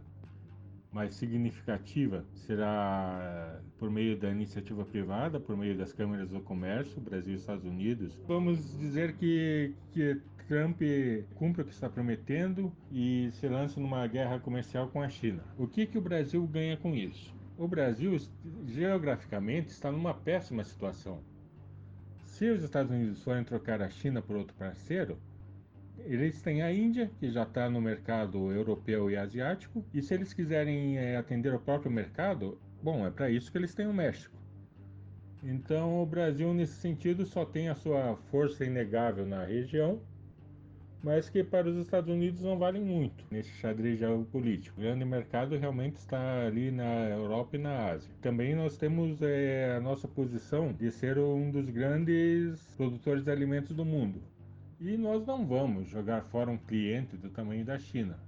mais 0.93 1.15
significativa 1.15 2.23
será 2.33 3.59
por 3.79 3.89
meio 3.89 4.17
da 4.17 4.29
iniciativa 4.29 4.85
privada, 4.85 5.39
por 5.39 5.57
meio 5.57 5.77
das 5.77 5.91
câmaras 5.91 6.29
do 6.29 6.39
comércio, 6.39 7.01
Brasil 7.01 7.33
e 7.33 7.37
Estados 7.37 7.65
Unidos. 7.65 8.21
Vamos 8.27 8.77
dizer 8.77 9.15
que, 9.15 9.73
que 9.91 10.21
Trump 10.47 10.81
cumpre 11.35 11.61
o 11.61 11.65
que 11.65 11.71
está 11.71 11.89
prometendo 11.89 12.71
e 12.91 13.29
se 13.33 13.47
lança 13.47 13.79
numa 13.79 14.05
guerra 14.07 14.39
comercial 14.39 14.87
com 14.87 15.01
a 15.01 15.09
China. 15.09 15.43
O 15.57 15.67
que, 15.67 15.85
que 15.85 15.97
o 15.97 16.01
Brasil 16.01 16.45
ganha 16.45 16.77
com 16.77 16.93
isso? 16.93 17.33
O 17.57 17.67
Brasil, 17.67 18.17
geograficamente, 18.65 19.69
está 19.69 19.91
numa 19.91 20.13
péssima 20.13 20.63
situação. 20.63 21.21
Se 22.25 22.49
os 22.49 22.63
Estados 22.63 22.91
Unidos 22.91 23.23
forem 23.23 23.43
trocar 23.43 23.81
a 23.81 23.89
China 23.89 24.21
por 24.21 24.35
outro 24.35 24.55
parceiro, 24.55 25.17
eles 26.05 26.41
têm 26.41 26.61
a 26.61 26.73
Índia, 26.73 27.09
que 27.19 27.29
já 27.31 27.43
está 27.43 27.69
no 27.69 27.81
mercado 27.81 28.51
europeu 28.51 29.09
e 29.09 29.15
asiático, 29.15 29.83
e 29.93 30.01
se 30.01 30.13
eles 30.13 30.33
quiserem 30.33 30.97
é, 30.97 31.17
atender 31.17 31.53
o 31.53 31.59
próprio 31.59 31.91
mercado, 31.91 32.57
bom, 32.81 33.05
é 33.05 33.11
para 33.11 33.29
isso 33.29 33.51
que 33.51 33.57
eles 33.57 33.73
têm 33.73 33.87
o 33.87 33.93
México. 33.93 34.35
Então, 35.43 36.01
o 36.01 36.05
Brasil, 36.05 36.53
nesse 36.53 36.75
sentido, 36.75 37.25
só 37.25 37.43
tem 37.45 37.67
a 37.67 37.75
sua 37.75 38.15
força 38.31 38.63
inegável 38.63 39.25
na 39.25 39.43
região, 39.43 40.01
mas 41.03 41.29
que 41.29 41.43
para 41.43 41.69
os 41.69 41.75
Estados 41.75 42.09
Unidos 42.09 42.41
não 42.41 42.57
valem 42.57 42.81
muito 42.81 43.25
nesse 43.29 43.49
xadrez 43.57 43.99
geopolítico. 43.99 44.79
O 44.79 44.81
grande 44.81 45.03
mercado 45.03 45.57
realmente 45.57 45.97
está 45.97 46.45
ali 46.45 46.71
na 46.71 47.09
Europa 47.09 47.57
e 47.57 47.59
na 47.59 47.91
Ásia. 47.91 48.09
Também 48.21 48.55
nós 48.55 48.77
temos 48.77 49.21
é, 49.21 49.75
a 49.75 49.81
nossa 49.81 50.07
posição 50.07 50.71
de 50.71 50.89
ser 50.91 51.17
um 51.17 51.51
dos 51.51 51.69
grandes 51.69 52.61
produtores 52.77 53.25
de 53.25 53.31
alimentos 53.31 53.75
do 53.75 53.83
mundo. 53.83 54.21
E 54.85 54.97
nós 54.97 55.25
não 55.25 55.45
vamos 55.45 55.87
jogar 55.87 56.23
fora 56.23 56.51
um 56.51 56.57
cliente 56.57 57.15
do 57.15 57.29
tamanho 57.29 57.63
da 57.63 57.79
China. 57.79 58.19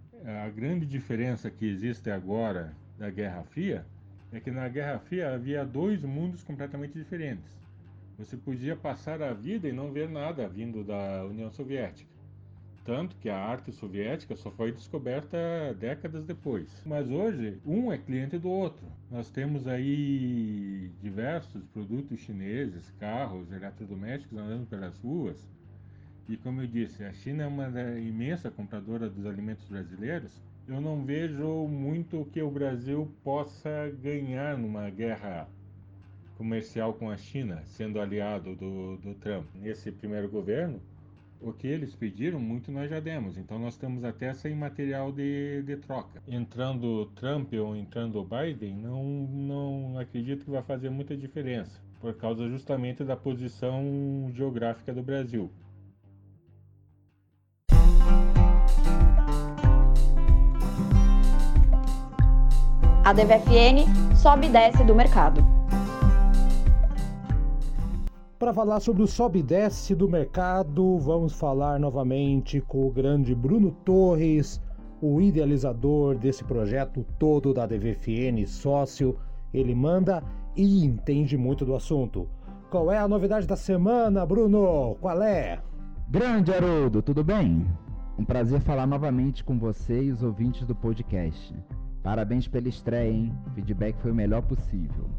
A 0.46 0.50
grande 0.50 0.86
diferença 0.86 1.52
que 1.52 1.66
existe 1.66 2.10
agora 2.10 2.74
da 2.98 3.10
Guerra 3.10 3.44
Fria 3.44 3.86
é 4.32 4.40
que 4.40 4.50
na 4.50 4.70
Guerra 4.70 4.98
Fria 5.00 5.34
havia 5.34 5.66
dois 5.66 6.02
mundos 6.02 6.46
completamente 6.46 6.94
diferentes. 6.94 7.44
Você 8.18 8.38
podia 8.38 8.74
passar 8.74 9.22
a 9.22 9.34
vida 9.34 9.68
e 9.68 9.74
não 9.74 9.92
ver 9.92 10.08
nada 10.08 10.48
vindo 10.48 10.82
da 10.82 11.26
União 11.26 11.52
Soviética. 11.52 12.10
Tanto 12.86 13.18
que 13.18 13.28
a 13.28 13.38
arte 13.38 13.74
soviética 13.74 14.38
só 14.38 14.50
foi 14.50 14.72
descoberta 14.72 15.38
décadas 15.78 16.24
depois. 16.24 16.82
Mas 16.86 17.10
hoje, 17.10 17.60
um 17.66 17.92
é 17.92 17.98
cliente 17.98 18.38
do 18.38 18.50
outro. 18.50 18.86
Nós 19.12 19.30
temos 19.30 19.68
aí 19.68 20.90
diversos 21.02 21.66
produtos 21.66 22.18
chineses, 22.22 22.90
carros, 22.98 23.52
eletrodomésticos 23.52 24.38
andando 24.38 24.66
pelas 24.68 24.98
ruas 25.00 25.46
e 26.28 26.38
como 26.38 26.62
eu 26.62 26.68
disse, 26.68 27.04
a 27.04 27.14
China 27.14 27.44
é 27.44 27.48
uma 27.48 27.68
imensa 28.00 28.50
compradora 28.50 29.10
dos 29.10 29.26
alimentos 29.26 29.68
brasileiros. 29.68 30.32
Eu 30.68 30.82
não 30.82 31.06
vejo 31.06 31.68
muito 31.68 32.28
que 32.34 32.42
o 32.42 32.50
Brasil 32.50 33.08
possa 33.24 33.92
ganhar 34.02 34.58
numa 34.58 34.90
guerra 34.90 35.48
comercial 36.36 36.94
com 36.94 37.12
a 37.12 37.18
China, 37.18 37.62
sendo 37.66 38.00
aliado 38.00 38.56
do, 38.56 38.98
do 38.98 39.14
Trump. 39.16 39.46
Nesse 39.54 39.92
primeiro 39.92 40.28
governo, 40.28 40.82
o 41.40 41.54
que 41.54 41.68
eles 41.68 41.94
pediram, 41.96 42.40
muito 42.40 42.72
nós 42.72 42.90
já 42.90 43.00
demos. 43.00 43.38
Então 43.38 43.60
nós 43.60 43.78
temos 43.78 44.04
até 44.04 44.34
sem 44.34 44.56
material 44.56 45.12
de, 45.12 45.62
de 45.62 45.78
troca. 45.78 46.24
Entrando 46.28 47.06
Trump 47.16 47.54
ou 47.54 47.76
entrando 47.76 48.24
Biden, 48.26 48.76
não, 48.76 49.04
não 49.04 50.00
acredito 50.00 50.46
que 50.46 50.52
vai 50.52 50.64
fazer 50.64 50.90
muita 50.90 51.16
diferença, 51.16 51.80
por 52.02 52.16
causa 52.16 52.50
justamente 52.50 53.04
da 53.04 53.16
posição 53.16 54.32
geográfica 54.34 54.92
do 54.92 55.04
Brasil. 55.04 55.52
A 63.06 63.14
DVFN 63.14 63.86
sobe 64.16 64.48
e 64.48 64.50
desce 64.50 64.84
do 64.84 64.96
mercado. 64.96 65.40
Para 68.40 68.52
falar 68.52 68.80
sobre 68.80 69.04
o 69.04 69.08
sobe 69.08 69.38
e 69.38 69.44
desce 69.44 69.94
do 69.94 70.10
mercado, 70.10 70.98
vamos 70.98 71.34
falar 71.34 71.80
novamente 71.80 72.60
com 72.62 72.88
o 72.88 72.90
grande 72.90 73.36
Bruno 73.36 73.70
Torres, 73.86 74.60
o 75.00 75.22
idealizador 75.22 76.18
desse 76.18 76.44
projeto 76.44 77.06
todo 77.20 77.54
da 77.54 77.68
DVFN, 77.68 78.44
sócio. 78.48 79.20
Ele 79.54 79.76
manda 79.76 80.24
e 80.56 80.84
entende 80.84 81.38
muito 81.38 81.64
do 81.64 81.76
assunto. 81.76 82.28
Qual 82.72 82.92
é 82.92 82.98
a 82.98 83.08
novidade 83.08 83.46
da 83.46 83.56
semana, 83.56 84.26
Bruno? 84.26 84.98
Qual 85.00 85.22
é? 85.22 85.60
Grande 86.10 86.52
Haroldo, 86.52 87.04
tudo 87.04 87.24
bem? 87.24 87.68
Um 88.18 88.26
prazer 88.26 88.62
falar 88.62 88.88
novamente 88.88 89.44
com 89.44 89.60
você 89.60 90.06
e 90.06 90.12
os 90.12 90.24
ouvintes 90.24 90.66
do 90.66 90.74
podcast. 90.74 91.54
Parabéns 92.06 92.48
pela 92.48 92.70
estreia, 92.70 93.12
hein? 93.12 93.34
O 93.48 93.50
feedback 93.50 94.00
foi 94.00 94.12
o 94.12 94.16
melhor 94.16 94.44
possível. 94.44 95.10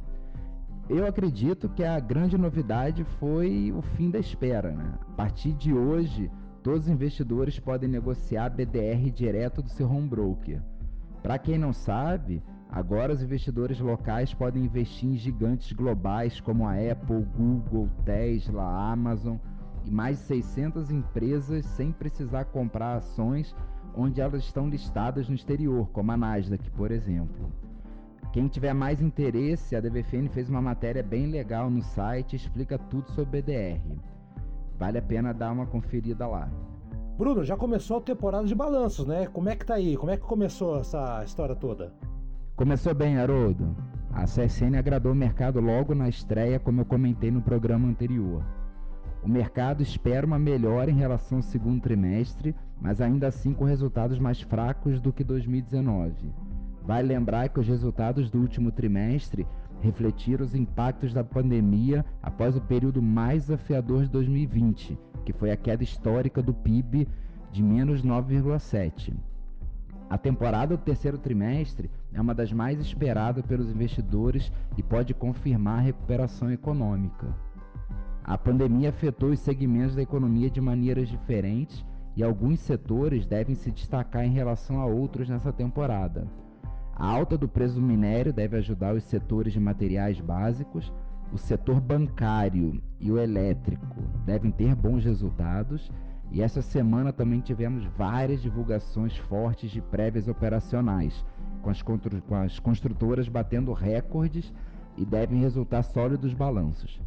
eu 0.88 1.04
acredito 1.04 1.68
que 1.68 1.82
a 1.82 1.98
grande 1.98 2.38
novidade 2.38 3.02
foi 3.18 3.72
o 3.76 3.82
fim 3.82 4.08
da 4.08 4.20
espera. 4.20 4.70
Né? 4.70 4.94
A 5.00 5.12
partir 5.16 5.52
de 5.54 5.74
hoje, 5.74 6.30
todos 6.62 6.82
os 6.82 6.88
investidores 6.88 7.58
podem 7.58 7.88
negociar 7.88 8.50
BDR 8.50 9.10
direto 9.12 9.60
do 9.62 9.68
seu 9.68 9.90
home 9.90 10.06
broker. 10.06 10.62
Para 11.24 11.38
quem 11.38 11.58
não 11.58 11.72
sabe, 11.72 12.40
agora 12.70 13.12
os 13.12 13.20
investidores 13.20 13.80
locais 13.80 14.32
podem 14.32 14.64
investir 14.64 15.08
em 15.08 15.16
gigantes 15.16 15.72
globais 15.72 16.40
como 16.40 16.68
a 16.68 16.74
Apple, 16.74 17.26
Google, 17.36 17.90
Tesla, 18.04 18.92
Amazon 18.92 19.38
e 19.84 19.90
mais 19.90 20.20
de 20.20 20.26
600 20.26 20.92
empresas 20.92 21.66
sem 21.66 21.90
precisar 21.90 22.44
comprar 22.44 22.98
ações 22.98 23.52
onde 23.96 24.20
elas 24.20 24.44
estão 24.44 24.68
listadas 24.68 25.28
no 25.28 25.34
exterior, 25.34 25.88
como 25.90 26.12
a 26.12 26.16
Nasdaq, 26.16 26.70
por 26.72 26.90
exemplo. 26.90 27.50
Quem 28.32 28.48
tiver 28.48 28.74
mais 28.74 29.00
interesse, 29.00 29.74
a 29.74 29.80
DVFN 29.80 30.28
fez 30.28 30.50
uma 30.50 30.60
matéria 30.60 31.02
bem 31.02 31.26
legal 31.26 31.70
no 31.70 31.82
site, 31.82 32.36
explica 32.36 32.78
tudo 32.78 33.10
sobre 33.12 33.40
BDR. 33.40 33.80
Vale 34.78 34.98
a 34.98 35.02
pena 35.02 35.32
dar 35.32 35.52
uma 35.52 35.66
conferida 35.66 36.26
lá. 36.26 36.50
Bruno, 37.16 37.42
já 37.42 37.56
começou 37.56 37.96
a 37.96 38.02
temporada 38.02 38.46
de 38.46 38.54
balanços, 38.54 39.06
né? 39.06 39.26
Como 39.26 39.48
é 39.48 39.56
que 39.56 39.64
tá 39.64 39.74
aí? 39.74 39.96
Como 39.96 40.12
é 40.12 40.18
que 40.18 40.22
começou 40.22 40.78
essa 40.78 41.24
história 41.24 41.56
toda? 41.56 41.94
Começou 42.54 42.94
bem, 42.94 43.16
Haroldo. 43.16 43.74
A 44.12 44.24
CSN 44.24 44.76
agradou 44.78 45.12
o 45.12 45.14
mercado 45.14 45.58
logo 45.58 45.94
na 45.94 46.08
estreia, 46.08 46.58
como 46.58 46.82
eu 46.82 46.84
comentei 46.84 47.30
no 47.30 47.40
programa 47.40 47.88
anterior. 47.88 48.44
O 49.26 49.28
mercado 49.28 49.82
espera 49.82 50.24
uma 50.24 50.38
melhora 50.38 50.88
em 50.88 50.94
relação 50.94 51.38
ao 51.38 51.42
segundo 51.42 51.82
trimestre, 51.82 52.54
mas 52.80 53.00
ainda 53.00 53.26
assim 53.26 53.52
com 53.52 53.64
resultados 53.64 54.20
mais 54.20 54.40
fracos 54.40 55.00
do 55.00 55.12
que 55.12 55.24
2019. 55.24 56.32
Vale 56.84 57.08
lembrar 57.08 57.48
que 57.48 57.58
os 57.58 57.66
resultados 57.66 58.30
do 58.30 58.38
último 58.38 58.70
trimestre 58.70 59.44
refletiram 59.80 60.44
os 60.44 60.54
impactos 60.54 61.12
da 61.12 61.24
pandemia 61.24 62.04
após 62.22 62.56
o 62.56 62.60
período 62.60 63.02
mais 63.02 63.46
desafiador 63.46 64.04
de 64.04 64.10
2020, 64.10 64.96
que 65.24 65.32
foi 65.32 65.50
a 65.50 65.56
queda 65.56 65.82
histórica 65.82 66.40
do 66.40 66.54
PIB 66.54 67.08
de 67.50 67.64
menos 67.64 68.04
9,7%. 68.04 69.12
A 70.08 70.16
temporada 70.16 70.76
do 70.76 70.84
terceiro 70.84 71.18
trimestre 71.18 71.90
é 72.12 72.20
uma 72.20 72.32
das 72.32 72.52
mais 72.52 72.78
esperadas 72.78 73.44
pelos 73.44 73.68
investidores 73.72 74.52
e 74.76 74.84
pode 74.84 75.12
confirmar 75.12 75.80
a 75.80 75.82
recuperação 75.82 76.48
econômica. 76.48 77.34
A 78.28 78.36
pandemia 78.36 78.88
afetou 78.88 79.30
os 79.30 79.38
segmentos 79.38 79.94
da 79.94 80.02
economia 80.02 80.50
de 80.50 80.60
maneiras 80.60 81.08
diferentes 81.08 81.86
e 82.16 82.24
alguns 82.24 82.58
setores 82.58 83.24
devem 83.24 83.54
se 83.54 83.70
destacar 83.70 84.24
em 84.24 84.32
relação 84.32 84.80
a 84.80 84.84
outros 84.84 85.28
nessa 85.28 85.52
temporada. 85.52 86.26
A 86.96 87.06
alta 87.06 87.38
do 87.38 87.46
preço 87.46 87.76
do 87.76 87.80
minério 87.80 88.32
deve 88.32 88.56
ajudar 88.56 88.96
os 88.96 89.04
setores 89.04 89.52
de 89.52 89.60
materiais 89.60 90.20
básicos, 90.20 90.92
o 91.32 91.38
setor 91.38 91.80
bancário 91.80 92.82
e 92.98 93.12
o 93.12 93.18
elétrico 93.18 94.02
devem 94.24 94.50
ter 94.50 94.74
bons 94.74 95.04
resultados. 95.04 95.88
E 96.32 96.42
essa 96.42 96.60
semana 96.60 97.12
também 97.12 97.38
tivemos 97.38 97.84
várias 97.96 98.42
divulgações 98.42 99.16
fortes 99.16 99.70
de 99.70 99.80
prévias 99.80 100.26
operacionais, 100.26 101.24
com 101.62 101.70
as, 101.70 101.80
com 101.80 102.34
as 102.34 102.58
construtoras 102.58 103.28
batendo 103.28 103.72
recordes 103.72 104.52
e 104.96 105.04
devem 105.04 105.38
resultar 105.38 105.84
sólidos 105.84 106.34
balanços. 106.34 107.00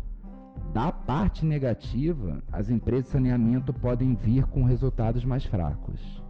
Da 0.74 0.92
parte 0.92 1.46
negativa, 1.46 2.44
as 2.52 2.70
empresas 2.70 3.06
de 3.06 3.12
saneamento 3.12 3.74
podem 3.74 4.16
vir 4.16 4.46
com 4.46 4.64
resultados 4.64 5.26
mais 5.26 5.44
fracos. 5.46 6.24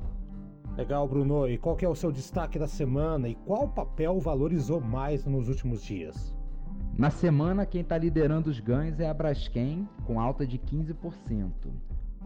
Legal, 0.77 1.07
Bruno. 1.07 1.47
E 1.49 1.57
qual 1.57 1.77
é 1.81 1.87
o 1.87 1.95
seu 1.95 2.11
destaque 2.11 2.57
da 2.57 2.67
semana 2.67 3.27
e 3.27 3.35
qual 3.35 3.67
papel 3.67 4.17
valorizou 4.19 4.79
mais 4.79 5.25
nos 5.25 5.49
últimos 5.49 5.83
dias? 5.83 6.33
Na 6.97 7.09
semana, 7.09 7.65
quem 7.65 7.81
está 7.81 7.97
liderando 7.97 8.49
os 8.49 8.59
ganhos 8.59 8.99
é 8.99 9.09
a 9.09 9.13
Braskem, 9.13 9.87
com 10.05 10.19
alta 10.19 10.47
de 10.47 10.57
15%. 10.57 11.51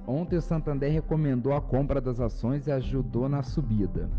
Ontem, 0.06 0.36
o 0.36 0.42
Santander 0.42 0.92
recomendou 0.92 1.54
a 1.54 1.62
compra 1.62 2.00
das 2.00 2.20
ações 2.20 2.68
e 2.68 2.72
ajudou 2.72 3.28
na 3.28 3.42
subida. 3.42 4.10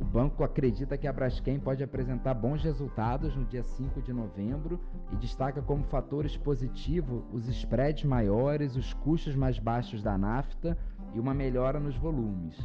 O 0.00 0.04
banco 0.04 0.42
acredita 0.42 0.96
que 0.96 1.06
a 1.06 1.12
Braskem 1.12 1.60
pode 1.60 1.84
apresentar 1.84 2.32
bons 2.32 2.62
resultados 2.64 3.36
no 3.36 3.44
dia 3.44 3.62
5 3.62 4.00
de 4.00 4.14
novembro 4.14 4.80
e 5.12 5.16
destaca 5.16 5.60
como 5.60 5.84
fatores 5.84 6.38
positivos 6.38 7.22
os 7.30 7.46
spreads 7.48 8.04
maiores, 8.04 8.76
os 8.76 8.94
custos 8.94 9.36
mais 9.36 9.58
baixos 9.58 10.02
da 10.02 10.16
nafta 10.16 10.76
e 11.14 11.20
uma 11.20 11.34
melhora 11.34 11.78
nos 11.78 11.96
volumes. 11.96 12.56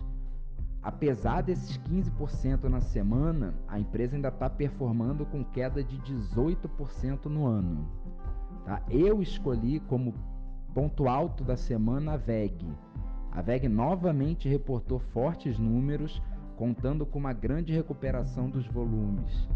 Apesar 0.81 1.41
desses 1.41 1.77
15% 1.79 2.63
na 2.69 2.79
semana, 2.79 3.53
a 3.67 3.79
empresa 3.79 4.15
ainda 4.15 4.29
está 4.29 4.49
performando 4.49 5.25
com 5.25 5.43
queda 5.43 5.83
de 5.83 5.97
18% 5.97 7.25
no 7.25 7.45
ano. 7.45 7.89
Tá? 8.63 8.81
Eu 8.89 9.21
escolhi 9.21 9.79
como 9.81 10.13
ponto 10.73 11.09
alto 11.09 11.43
da 11.43 11.57
semana 11.57 12.13
a 12.13 12.17
VEG. 12.17 12.65
A 13.31 13.41
VEG 13.41 13.67
novamente 13.67 14.47
reportou 14.47 14.99
fortes 14.99 15.59
números, 15.59 16.21
contando 16.55 17.05
com 17.05 17.19
uma 17.19 17.33
grande 17.33 17.73
recuperação 17.73 18.49
dos 18.49 18.65
volumes. 18.67 19.47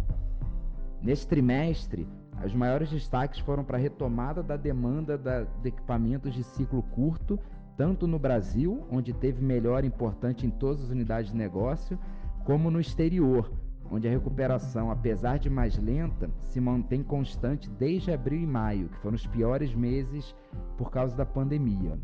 Neste 1.02 1.28
trimestre, 1.28 2.08
os 2.46 2.54
maiores 2.54 2.90
destaques 2.90 3.40
foram 3.40 3.64
para 3.64 3.78
a 3.78 3.82
retomada 3.82 4.42
da 4.42 4.56
demanda 4.56 5.18
de 5.62 5.68
equipamentos 5.68 6.34
de 6.34 6.44
ciclo 6.44 6.84
curto 6.84 7.40
tanto 7.80 8.06
no 8.06 8.20
Brasil, 8.20 8.86
onde 8.92 9.14
teve 9.14 9.42
melhora 9.42 9.86
importante 9.86 10.46
em 10.46 10.50
todas 10.50 10.84
as 10.84 10.90
unidades 10.90 11.32
de 11.32 11.38
negócio, 11.38 11.98
como 12.44 12.70
no 12.70 12.78
exterior, 12.78 13.50
onde 13.90 14.06
a 14.06 14.12
recuperação, 14.12 14.92
apesar 14.92 15.40
de 15.40 15.50
mais 15.50 15.78
lenta, 15.78 16.30
se 16.42 16.60
mantém 16.60 17.02
constante 17.02 17.70
desde 17.70 18.12
abril 18.12 18.42
e 18.42 18.46
maio, 18.46 18.90
que 18.90 18.98
foram 18.98 19.16
os 19.16 19.26
piores 19.26 19.74
meses 19.74 20.36
por 20.78 20.92
causa 20.92 21.16
da 21.16 21.26
pandemia. 21.26 21.98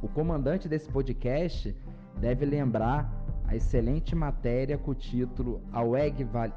O 0.00 0.06
comandante 0.06 0.68
desse 0.68 0.88
podcast 0.88 1.74
deve 2.20 2.44
lembrar 2.46 3.23
a 3.54 3.56
excelente 3.56 4.16
matéria 4.16 4.76
com 4.76 4.90
o 4.90 4.94
título 4.94 5.62
A 5.72 5.80
WEG 5.80 6.24
vale, 6.24 6.52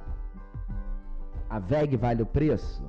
a 1.48 1.60
VEG 1.60 1.96
vale 1.96 2.24
o 2.24 2.26
preço? 2.26 2.84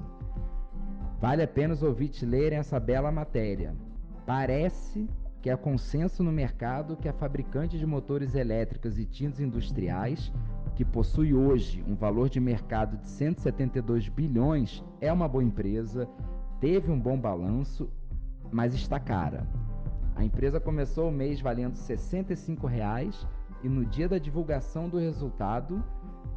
Vale 1.21 1.42
apenas 1.42 1.83
ouvir 1.83 2.09
te 2.09 2.25
lerem 2.25 2.59
essa 2.59 2.81
bela 2.81 3.12
matéria. 3.12 3.77
Parece 4.25 5.07
que 5.42 5.51
é 5.51 5.57
consenso 5.57 6.23
no 6.23 6.33
mercado 6.33 6.97
que 6.97 7.09
a 7.09 7.12
fabricante 7.12 7.79
de 7.79 7.87
motores 7.87 8.35
elétricos 8.35 8.99
e 8.99 9.05
tintas 9.05 9.40
industriais, 9.40 10.33
que 10.75 10.85
possui 10.85 11.35
hoje 11.35 11.85
um 11.87 11.94
valor 11.94 12.29
de 12.31 12.40
mercado 12.40 12.97
de 12.97 13.09
172 13.09 14.09
bilhões, 14.09 14.83
é 15.01 15.12
uma 15.12 15.29
boa 15.29 15.44
empresa, 15.44 16.09
teve 16.61 16.90
um 16.90 16.99
bom 16.99 17.18
balanço, 17.18 17.90
mas 18.51 18.75
está 18.75 18.99
cara. 18.99 19.47
A 20.16 20.25
empresa 20.25 20.59
começou 20.59 21.09
o 21.09 21.12
mês 21.12 21.40
valendo 21.40 21.75
65 21.75 22.66
reais, 22.66 23.27
e 23.62 23.68
no 23.68 23.85
dia 23.85 24.09
da 24.09 24.18
divulgação 24.18 24.88
do 24.88 24.99
resultado, 24.99 25.83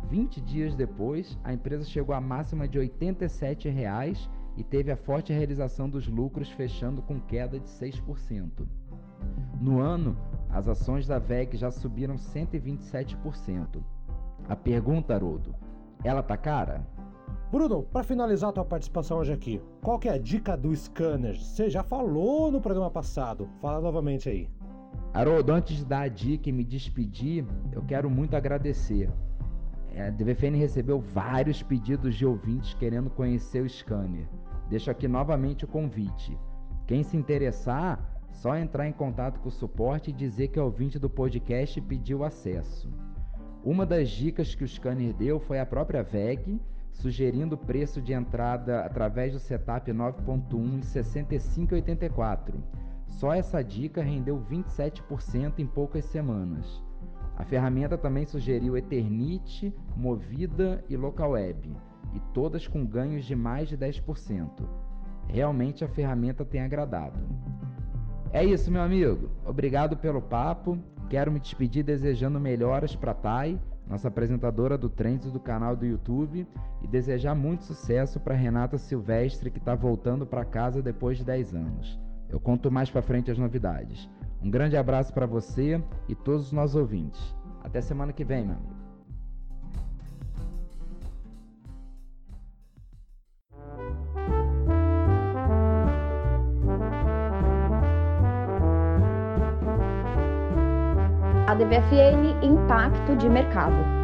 20 0.10 0.42
dias 0.42 0.76
depois, 0.76 1.38
a 1.44 1.54
empresa 1.54 1.86
chegou 1.86 2.16
à 2.16 2.22
máxima 2.22 2.68
de 2.68 2.80
87 2.80 3.70
reais 3.70 4.30
e 4.58 4.64
teve 4.64 4.92
a 4.92 4.98
forte 4.98 5.32
realização 5.32 5.90
dos 5.90 6.08
lucros, 6.08 6.50
fechando 6.50 7.02
com 7.02 7.20
queda 7.20 7.60
de 7.60 7.70
6%. 7.70 8.68
No 9.60 9.80
ano, 9.80 10.18
as 10.50 10.68
ações 10.68 11.08
da 11.08 11.20
VEG 11.20 11.56
já 11.56 11.72
subiram 11.72 12.16
127%. 12.16 13.82
A 14.50 14.56
pergunta, 14.56 15.14
Haroldo, 15.14 15.56
ela 16.04 16.24
tá 16.24 16.36
cara? 16.36 16.86
Bruno, 17.52 17.84
para 17.84 18.04
finalizar 18.04 18.52
tua 18.52 18.66
participação 18.66 19.20
hoje 19.20 19.34
aqui, 19.34 19.62
qual 19.82 20.00
que 20.00 20.10
é 20.10 20.14
a 20.14 20.18
dica 20.18 20.58
do 20.58 20.76
scanner? 20.76 21.38
Você 21.38 21.70
já 21.70 21.84
falou 21.84 22.52
no 22.52 22.62
programa 22.62 22.90
passado, 22.90 23.48
fala 23.62 23.80
novamente 23.80 24.30
aí. 24.30 24.50
Haroldo, 25.14 25.52
antes 25.52 25.78
de 25.78 25.86
dar 25.86 26.04
a 26.04 26.08
dica 26.08 26.48
e 26.48 26.54
me 26.54 26.64
despedir, 26.64 27.46
eu 27.74 27.82
quero 27.82 28.10
muito 28.10 28.36
agradecer. 28.36 29.10
A 29.98 30.10
DVFN 30.10 30.56
recebeu 30.56 31.00
vários 31.00 31.62
pedidos 31.62 32.16
de 32.16 32.26
ouvintes 32.26 32.74
querendo 32.76 33.10
conhecer 33.10 33.62
o 33.62 33.68
scanner. 33.68 34.26
Deixo 34.70 34.90
aqui 34.90 35.10
novamente 35.10 35.66
o 35.66 35.68
convite. 35.68 36.38
Quem 36.88 37.04
se 37.04 37.18
interessar, 37.18 38.00
só 38.32 38.56
entrar 38.56 38.88
em 38.88 38.94
contato 38.94 39.42
com 39.42 39.50
o 39.50 39.52
suporte 39.52 40.12
e 40.12 40.14
dizer 40.14 40.48
que 40.48 40.58
é 40.58 40.62
ouvinte 40.62 40.98
do 40.98 41.10
podcast 41.10 41.78
e 41.78 41.82
pediu 41.82 42.24
acesso. 42.24 42.90
Uma 43.66 43.86
das 43.86 44.10
dicas 44.10 44.56
que 44.56 44.64
o 44.64 44.68
scanner 44.68 45.14
deu 45.14 45.42
foi 45.42 45.60
a 45.60 45.66
própria 45.66 46.04
VEG, 46.04 46.58
sugerindo 46.94 47.56
o 47.56 47.58
preço 47.58 48.02
de 48.02 48.14
entrada 48.14 48.80
através 48.86 49.34
do 49.34 49.40
setup 49.40 49.92
9.1 49.92 50.74
em 50.74 50.80
65,84. 50.80 52.54
Só 53.12 53.34
essa 53.34 53.62
dica 53.64 54.02
rendeu 54.02 54.42
27% 54.50 55.60
em 55.60 55.68
poucas 55.68 56.06
semanas. 56.06 56.82
A 57.38 57.44
ferramenta 57.44 57.98
também 57.98 58.26
sugeriu 58.26 58.78
Eternit, 58.78 59.74
Movida 59.96 60.84
e 60.90 60.96
LocalWeb, 60.96 61.76
e 62.14 62.20
todas 62.34 62.68
com 62.68 62.86
ganhos 62.86 63.26
de 63.26 63.36
mais 63.36 63.70
de 63.70 63.78
10%. 63.78 64.50
Realmente 65.28 65.84
a 65.84 65.90
ferramenta 65.90 66.44
tem 66.44 66.62
agradado. 66.62 67.20
É 68.32 68.44
isso, 68.44 68.72
meu 68.72 68.82
amigo. 68.82 69.30
Obrigado 69.46 69.98
pelo 69.98 70.22
papo. 70.22 70.78
Quero 71.10 71.32
me 71.32 71.40
despedir 71.40 71.84
desejando 71.84 72.40
melhoras 72.40 72.96
para 72.96 73.14
Tai, 73.14 73.60
nossa 73.88 74.08
apresentadora 74.08 74.78
do 74.78 74.90
Trends 74.90 75.32
do 75.32 75.40
canal 75.40 75.76
do 75.76 75.86
YouTube, 75.86 76.48
e 76.82 76.88
desejar 76.88 77.36
muito 77.36 77.66
sucesso 77.66 78.20
para 78.20 78.34
Renata 78.34 78.78
Silvestre, 78.78 79.52
que 79.52 79.60
está 79.60 79.76
voltando 79.76 80.26
para 80.26 80.46
casa 80.46 80.82
depois 80.82 81.18
de 81.18 81.26
10 81.26 81.54
anos. 81.54 82.01
Eu 82.32 82.40
conto 82.40 82.72
mais 82.72 82.90
para 82.90 83.02
frente 83.02 83.30
as 83.30 83.38
novidades. 83.38 84.10
Um 84.42 84.50
grande 84.50 84.78
abraço 84.78 85.14
para 85.14 85.26
você 85.26 85.84
e 86.08 86.16
todos 86.16 86.48
os 86.48 86.52
nossos 86.52 86.76
ouvintes. 86.76 87.36
Até 87.64 87.82
semana 87.82 88.14
que 88.14 88.24
vem, 88.24 88.46
meu 88.46 88.56
amigo. 88.56 88.82
A 101.48 101.54
DVFN 101.54 102.46
Impacto 102.46 103.16
de 103.18 103.28
Mercado. 103.28 104.01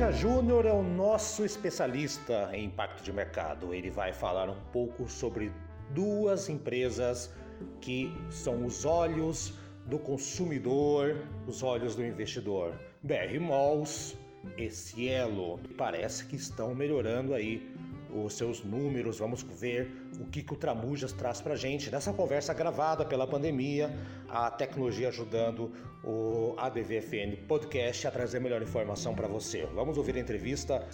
Tramuja 0.00 0.18
Júnior 0.18 0.64
é 0.64 0.72
o 0.72 0.82
nosso 0.82 1.44
especialista 1.44 2.48
em 2.54 2.64
impacto 2.64 3.02
de 3.02 3.12
mercado. 3.12 3.74
Ele 3.74 3.90
vai 3.90 4.14
falar 4.14 4.48
um 4.48 4.58
pouco 4.72 5.06
sobre 5.06 5.52
duas 5.90 6.48
empresas 6.48 7.30
que 7.82 8.10
são 8.30 8.64
os 8.64 8.86
olhos 8.86 9.52
do 9.84 9.98
consumidor, 9.98 11.18
os 11.46 11.62
olhos 11.62 11.94
do 11.94 12.02
investidor. 12.02 12.72
BR 13.02 13.38
Malls 13.38 14.16
e 14.56 14.70
Cielo. 14.70 15.60
Parece 15.76 16.24
que 16.24 16.36
estão 16.36 16.74
melhorando 16.74 17.34
aí 17.34 17.69
os 18.14 18.34
seus 18.34 18.64
números, 18.64 19.18
vamos 19.18 19.42
ver 19.42 19.90
o 20.20 20.24
que, 20.26 20.42
que 20.42 20.52
o 20.52 20.56
Tramujas 20.56 21.12
traz 21.12 21.40
para 21.40 21.56
gente 21.56 21.90
nessa 21.90 22.12
conversa 22.12 22.52
gravada 22.52 23.04
pela 23.04 23.26
pandemia, 23.26 23.90
a 24.28 24.50
tecnologia 24.50 25.08
ajudando 25.08 25.70
o 26.04 26.54
ADVFN 26.58 27.36
Podcast 27.46 28.06
a 28.06 28.10
trazer 28.10 28.40
melhor 28.40 28.62
informação 28.62 29.14
para 29.14 29.28
você. 29.28 29.66
Vamos 29.74 29.98
ouvir 29.98 30.16
a 30.16 30.20
entrevista. 30.20 30.86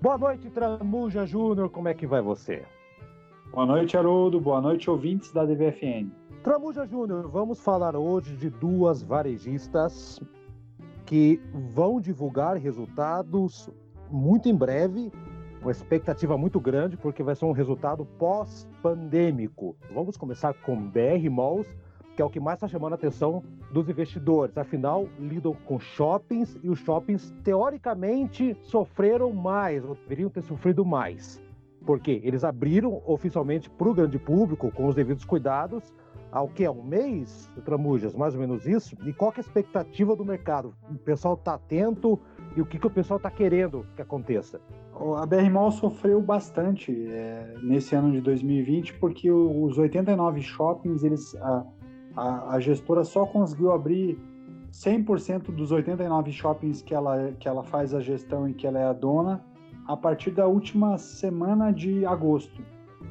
Boa 0.00 0.18
noite, 0.18 0.50
Tramuja 0.50 1.24
Júnior, 1.24 1.70
como 1.70 1.88
é 1.88 1.94
que 1.94 2.06
vai 2.06 2.20
você? 2.20 2.62
Boa 3.52 3.66
noite, 3.66 3.96
Haroldo. 3.96 4.40
Boa 4.40 4.60
noite, 4.60 4.90
ouvintes 4.90 5.32
da 5.32 5.44
DVFN. 5.44 6.10
Tramuja 6.42 6.84
Júnior, 6.84 7.28
vamos 7.28 7.60
falar 7.60 7.96
hoje 7.96 8.36
de 8.36 8.50
duas 8.50 9.02
varejistas 9.02 10.20
que 11.06 11.40
vão 11.72 12.00
divulgar 12.00 12.56
resultados 12.56 13.70
muito 14.10 14.48
em 14.48 14.54
breve 14.54 15.10
uma 15.64 15.72
expectativa 15.72 16.36
muito 16.36 16.60
grande, 16.60 16.94
porque 16.94 17.22
vai 17.22 17.34
ser 17.34 17.46
um 17.46 17.52
resultado 17.52 18.04
pós-pandêmico. 18.18 19.74
Vamos 19.94 20.14
começar 20.14 20.52
com 20.52 20.76
BR 20.76 21.30
Malls, 21.30 21.66
que 22.14 22.20
é 22.20 22.24
o 22.24 22.28
que 22.28 22.38
mais 22.38 22.58
está 22.58 22.68
chamando 22.68 22.92
a 22.92 22.96
atenção 22.96 23.42
dos 23.72 23.88
investidores. 23.88 24.58
Afinal, 24.58 25.08
lidam 25.18 25.54
com 25.64 25.80
shoppings 25.80 26.58
e 26.62 26.68
os 26.68 26.78
shoppings, 26.80 27.32
teoricamente, 27.42 28.54
sofreram 28.60 29.32
mais, 29.32 29.82
ou 29.82 29.94
deveriam 29.94 30.28
ter 30.28 30.42
sofrido 30.42 30.84
mais. 30.84 31.40
Porque 31.86 32.20
eles 32.22 32.44
abriram 32.44 33.00
oficialmente 33.06 33.70
para 33.70 33.88
o 33.88 33.94
grande 33.94 34.18
público, 34.18 34.70
com 34.70 34.86
os 34.86 34.94
devidos 34.94 35.24
cuidados, 35.24 35.94
há 36.30 36.42
o 36.42 36.48
que? 36.48 36.68
Um 36.68 36.82
mês, 36.82 37.50
Tramujas, 37.64 38.14
mais 38.14 38.34
ou 38.34 38.40
menos 38.40 38.66
isso? 38.66 38.94
E 39.06 39.14
qual 39.14 39.32
é 39.32 39.38
a 39.38 39.40
expectativa 39.40 40.14
do 40.14 40.26
mercado? 40.26 40.74
O 40.90 40.98
pessoal 40.98 41.34
está 41.34 41.54
atento 41.54 42.20
e 42.56 42.60
o 42.60 42.66
que, 42.66 42.78
que 42.78 42.86
o 42.86 42.90
pessoal 42.90 43.16
está 43.16 43.30
querendo 43.30 43.84
que 43.96 44.02
aconteça? 44.02 44.60
A 45.20 45.26
BR 45.26 45.50
Mall 45.50 45.72
sofreu 45.72 46.20
bastante 46.20 46.92
é, 47.08 47.54
nesse 47.62 47.96
ano 47.96 48.12
de 48.12 48.20
2020 48.20 48.94
porque 48.94 49.30
os 49.30 49.76
89 49.76 50.40
shoppings, 50.40 51.02
eles, 51.02 51.34
a, 51.36 51.66
a, 52.16 52.54
a 52.54 52.60
gestora 52.60 53.02
só 53.02 53.26
conseguiu 53.26 53.72
abrir 53.72 54.18
100% 54.72 55.52
dos 55.52 55.72
89 55.72 56.30
shoppings 56.30 56.80
que 56.80 56.94
ela, 56.94 57.32
que 57.38 57.48
ela 57.48 57.64
faz 57.64 57.92
a 57.92 58.00
gestão 58.00 58.48
e 58.48 58.54
que 58.54 58.66
ela 58.66 58.78
é 58.78 58.84
a 58.84 58.92
dona 58.92 59.44
a 59.86 59.96
partir 59.96 60.30
da 60.30 60.46
última 60.46 60.96
semana 60.96 61.72
de 61.72 62.06
agosto. 62.06 62.62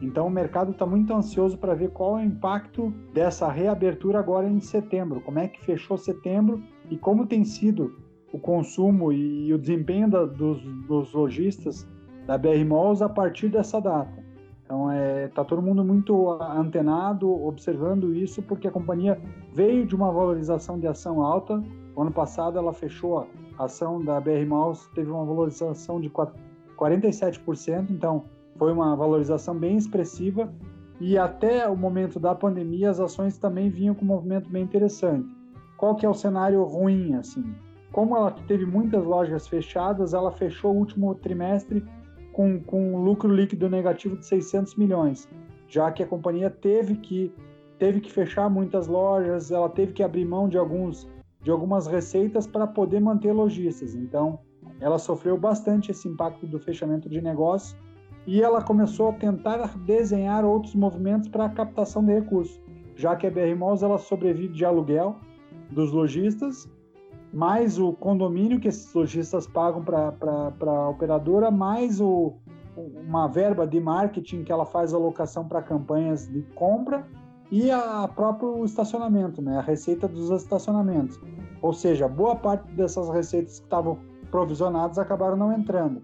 Então 0.02 0.28
o 0.28 0.30
mercado 0.30 0.72
está 0.72 0.86
muito 0.86 1.14
ansioso 1.14 1.58
para 1.58 1.74
ver 1.74 1.92
qual 1.92 2.18
é 2.18 2.24
o 2.24 2.26
impacto 2.26 2.92
dessa 3.14 3.50
reabertura 3.50 4.20
agora 4.20 4.48
em 4.48 4.60
setembro, 4.60 5.22
como 5.22 5.40
é 5.40 5.48
que 5.48 5.64
fechou 5.64 5.98
setembro 5.98 6.62
e 6.90 6.98
como 6.98 7.26
tem 7.26 7.46
sido 7.46 7.96
o 8.34 8.40
consumo 8.40 9.14
e 9.14 9.54
o 9.54 9.60
desempenho 9.60 10.10
da, 10.10 10.26
dos, 10.26 10.60
dos 10.88 11.14
lojistas 11.14 11.88
da 12.26 12.36
BR 12.36 12.66
Malls 12.68 13.04
a 13.04 13.08
partir 13.08 13.48
dessa 13.48 13.80
data. 13.80 14.24
Então, 14.66 14.90
é, 14.90 15.28
tá 15.28 15.44
todo 15.44 15.62
mundo 15.62 15.86
muito 15.86 16.32
antenado, 16.42 17.32
observando 17.46 18.16
isso, 18.16 18.42
porque 18.42 18.68
a 18.68 18.72
companhia 18.72 19.22
veio 19.54 19.86
de 19.86 19.96
uma 19.96 20.12
valorização 20.12 20.80
de 20.80 20.88
ação 20.88 21.22
alta. 21.22 21.64
O 21.96 22.02
ano 22.02 22.12
passado, 22.12 22.58
ela 22.58 22.74
fechou 22.74 23.28
a 23.60 23.66
ação 23.66 24.04
da 24.04 24.20
BR 24.20 24.48
Malls, 24.48 24.90
teve 24.96 25.12
uma 25.12 25.24
valorização 25.24 26.02
de 26.02 26.10
47%, 26.10 27.92
então 27.92 28.24
foi 28.58 28.72
uma 28.72 28.96
valorização 28.96 29.56
bem 29.56 29.78
expressiva. 29.78 30.52
E 31.00 31.20
até 31.20 31.68
o 31.70 31.76
momento 31.76 32.20
da 32.20 32.34
pandemia, 32.34 32.90
as 32.90 33.00
ações 33.00 33.38
também 33.38 33.70
vinham 33.70 33.94
com 33.94 34.04
um 34.06 34.08
movimento 34.08 34.50
bem 34.50 34.64
interessante. 34.64 35.28
Qual 35.78 35.96
que 35.96 36.06
é 36.06 36.10
o 36.10 36.14
cenário 36.16 36.64
ruim, 36.64 37.14
assim? 37.14 37.44
Como 37.94 38.18
ela 38.18 38.32
teve 38.32 38.66
muitas 38.66 39.06
lojas 39.06 39.48
fechadas, 39.48 40.16
ela 40.16 40.32
fechou 40.32 40.74
o 40.74 40.80
último 40.80 41.14
trimestre 41.14 41.86
com, 42.34 42.60
com 42.60 42.96
um 42.96 43.04
lucro 43.04 43.32
líquido 43.32 43.70
negativo 43.70 44.18
de 44.18 44.26
600 44.26 44.76
milhões, 44.76 45.30
já 45.68 45.92
que 45.92 46.02
a 46.02 46.08
companhia 46.08 46.50
teve 46.50 46.96
que 46.96 47.32
teve 47.78 48.02
que 48.02 48.12
fechar 48.12 48.50
muitas 48.50 48.88
lojas, 48.88 49.52
ela 49.52 49.70
teve 49.70 49.94
que 49.94 50.02
abrir 50.02 50.26
mão 50.26 50.50
de 50.50 50.58
alguns 50.58 51.08
de 51.42 51.52
algumas 51.52 51.86
receitas 51.86 52.48
para 52.48 52.66
poder 52.66 53.02
manter 53.02 53.34
lojistas. 53.34 53.94
Então, 53.94 54.40
ela 54.80 54.98
sofreu 54.98 55.38
bastante 55.38 55.92
esse 55.92 56.08
impacto 56.08 56.48
do 56.48 56.58
fechamento 56.58 57.08
de 57.10 57.22
negócios 57.22 57.78
e 58.26 58.42
ela 58.42 58.64
começou 58.64 59.10
a 59.10 59.14
tentar 59.14 59.78
desenhar 59.80 60.44
outros 60.46 60.74
movimentos 60.74 61.28
para 61.28 61.46
a 61.46 61.50
captação 61.50 62.04
de 62.04 62.14
recursos, 62.14 62.60
já 62.96 63.16
que 63.16 63.28
a 63.28 63.30
BR 63.30 63.56
Malls 63.56 63.84
ela 63.84 64.00
sobrevive 64.00 64.54
de 64.54 64.66
aluguel 64.66 65.18
dos 65.70 65.92
lojistas 65.92 66.68
mais 67.34 67.80
o 67.80 67.94
condomínio 67.94 68.60
que 68.60 68.68
esses 68.68 68.94
lojistas 68.94 69.48
pagam 69.48 69.84
para 69.84 70.14
a 70.62 70.90
operadora, 70.90 71.50
mais 71.50 72.00
o, 72.00 72.34
uma 72.78 73.28
verba 73.28 73.66
de 73.66 73.80
marketing 73.80 74.44
que 74.44 74.52
ela 74.52 74.66
faz 74.66 74.94
alocação 74.94 75.48
para 75.48 75.62
campanhas 75.62 76.28
de 76.28 76.44
compra 76.54 77.04
e 77.52 77.72
a 77.72 78.08
próprio 78.08 78.64
estacionamento, 78.64 79.42
né, 79.42 79.58
a 79.58 79.62
receita 79.62 80.08
dos 80.08 80.30
estacionamentos. 80.30 81.20
Ou 81.60 81.74
seja, 81.74 82.08
boa 82.08 82.36
parte 82.36 82.72
dessas 82.74 83.10
receitas 83.10 83.58
que 83.60 83.66
estavam 83.66 83.98
provisionadas 84.30 85.00
acabaram 85.00 85.36
não 85.36 85.52
entrando. 85.52 86.04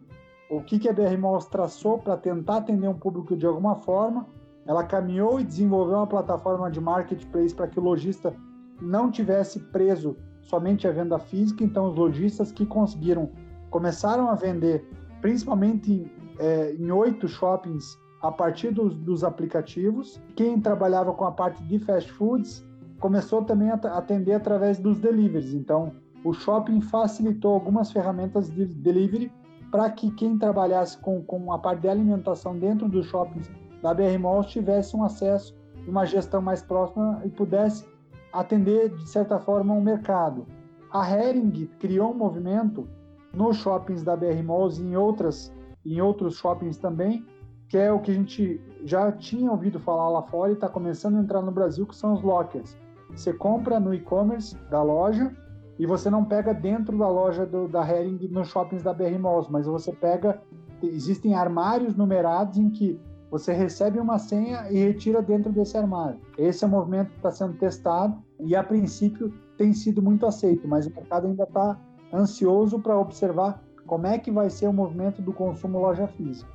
O 0.49 0.61
que, 0.61 0.79
que 0.79 0.89
a 0.89 0.93
BR 0.93 1.15
Malls 1.19 1.45
traçou 1.45 1.99
para 1.99 2.17
tentar 2.17 2.57
atender 2.57 2.87
um 2.87 2.97
público 2.97 3.35
de 3.35 3.45
alguma 3.45 3.75
forma? 3.75 4.25
Ela 4.65 4.83
caminhou 4.83 5.39
e 5.39 5.43
desenvolveu 5.43 5.97
uma 5.97 6.07
plataforma 6.07 6.71
de 6.71 6.81
marketplace 6.81 7.53
para 7.53 7.67
que 7.67 7.79
o 7.79 7.83
lojista 7.83 8.33
não 8.81 9.11
tivesse 9.11 9.59
preso 9.59 10.15
somente 10.49 10.87
a 10.87 10.91
venda 10.91 11.19
física, 11.19 11.63
então 11.63 11.89
os 11.89 11.95
lojistas 11.95 12.51
que 12.51 12.65
conseguiram 12.65 13.29
começaram 13.69 14.29
a 14.29 14.35
vender, 14.35 14.83
principalmente 15.21 16.11
é, 16.39 16.73
em 16.73 16.91
oito 16.91 17.27
shoppings, 17.27 17.97
a 18.21 18.31
partir 18.31 18.71
dos, 18.71 18.95
dos, 18.95 19.23
aplicativos. 19.23 20.19
Quem 20.35 20.59
trabalhava 20.59 21.13
com 21.13 21.25
a 21.25 21.31
parte 21.31 21.63
de 21.63 21.77
fast 21.79 22.11
foods 22.13 22.65
começou 22.99 23.43
também 23.43 23.69
a 23.69 23.75
atender 23.75 24.33
através 24.33 24.79
dos 24.79 24.99
deliveries. 24.99 25.53
Então, 25.53 25.93
o 26.23 26.33
shopping 26.33 26.81
facilitou 26.81 27.53
algumas 27.53 27.91
ferramentas 27.91 28.49
de 28.49 28.65
delivery 28.65 29.31
para 29.71 29.89
que 29.91 30.11
quem 30.11 30.37
trabalhasse 30.37 30.97
com, 30.97 31.21
com 31.23 31.53
a 31.53 31.59
parte 31.59 31.81
de 31.81 31.89
alimentação 31.89 32.57
dentro 32.57 32.89
dos 32.89 33.05
shoppings 33.05 33.49
da 33.81 33.93
BR 33.93 34.17
Malls 34.19 34.49
tivesse 34.49 34.95
um 34.97 35.03
acesso, 35.03 35.55
uma 35.87 36.05
gestão 36.05 36.41
mais 36.41 36.61
próxima 36.61 37.21
e 37.23 37.29
pudesse 37.29 37.85
atender, 38.31 38.89
de 38.89 39.07
certa 39.07 39.39
forma, 39.39 39.73
um 39.73 39.81
mercado. 39.81 40.45
A 40.91 41.09
Hering 41.09 41.69
criou 41.79 42.11
um 42.11 42.17
movimento 42.17 42.87
nos 43.33 43.57
shoppings 43.57 44.03
da 44.03 44.15
BR 44.15 44.41
Malls 44.43 44.79
e 44.79 44.85
em, 44.85 44.95
outras, 44.95 45.53
em 45.85 46.01
outros 46.01 46.35
shoppings 46.35 46.77
também, 46.77 47.25
que 47.67 47.77
é 47.77 47.91
o 47.91 47.99
que 47.99 48.11
a 48.11 48.13
gente 48.13 48.59
já 48.83 49.11
tinha 49.11 49.51
ouvido 49.51 49.79
falar 49.79 50.09
lá 50.09 50.23
fora 50.23 50.51
e 50.51 50.55
está 50.55 50.67
começando 50.67 51.17
a 51.17 51.19
entrar 51.19 51.41
no 51.41 51.51
Brasil, 51.51 51.85
que 51.85 51.95
são 51.95 52.13
os 52.13 52.21
lockers. 52.21 52.75
Você 53.11 53.33
compra 53.33 53.79
no 53.79 53.93
e-commerce 53.93 54.55
da 54.69 54.81
loja 54.81 55.31
e 55.77 55.85
você 55.85 56.09
não 56.09 56.25
pega 56.25 56.53
dentro 56.53 56.97
da 56.97 57.07
loja 57.07 57.45
do, 57.45 57.67
da 57.67 57.87
Hering 57.87 58.27
nos 58.29 58.49
shoppings 58.49 58.83
da 58.83 58.93
BR 58.93 59.17
Malls, 59.19 59.49
mas 59.51 59.65
você 59.65 59.93
pega. 59.93 60.41
Existem 60.81 61.35
armários 61.35 61.95
numerados 61.95 62.57
em 62.57 62.69
que 62.69 62.99
você 63.29 63.53
recebe 63.53 63.99
uma 63.99 64.17
senha 64.17 64.71
e 64.71 64.77
retira 64.77 65.21
dentro 65.21 65.51
desse 65.51 65.77
armário. 65.77 66.19
Esse 66.37 66.63
é 66.63 66.67
o 66.67 66.69
movimento 66.69 67.09
que 67.09 67.17
está 67.17 67.31
sendo 67.31 67.53
testado 67.57 68.17
e, 68.39 68.55
a 68.55 68.63
princípio, 68.63 69.33
tem 69.57 69.73
sido 69.73 70.01
muito 70.01 70.25
aceito, 70.25 70.67
mas 70.67 70.87
o 70.87 70.91
mercado 70.91 71.27
ainda 71.27 71.43
está 71.43 71.79
ansioso 72.13 72.79
para 72.79 72.97
observar 72.97 73.61
como 73.85 74.07
é 74.07 74.17
que 74.17 74.31
vai 74.31 74.49
ser 74.49 74.67
o 74.67 74.73
movimento 74.73 75.21
do 75.21 75.33
consumo 75.33 75.79
loja 75.79 76.07
física. 76.07 76.51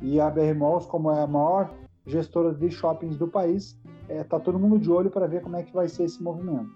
E 0.00 0.20
a 0.20 0.30
BR 0.30 0.54
Malls, 0.56 0.86
como 0.86 1.10
é 1.10 1.22
a 1.22 1.26
maior 1.26 1.70
gestoras 2.06 2.58
de 2.58 2.70
shoppings 2.70 3.16
do 3.16 3.28
país. 3.28 3.78
Está 4.08 4.14
é, 4.14 4.24
tá 4.24 4.40
todo 4.40 4.58
mundo 4.58 4.78
de 4.78 4.90
olho 4.90 5.10
para 5.10 5.26
ver 5.26 5.42
como 5.42 5.56
é 5.56 5.62
que 5.62 5.72
vai 5.72 5.88
ser 5.88 6.04
esse 6.04 6.22
movimento. 6.22 6.70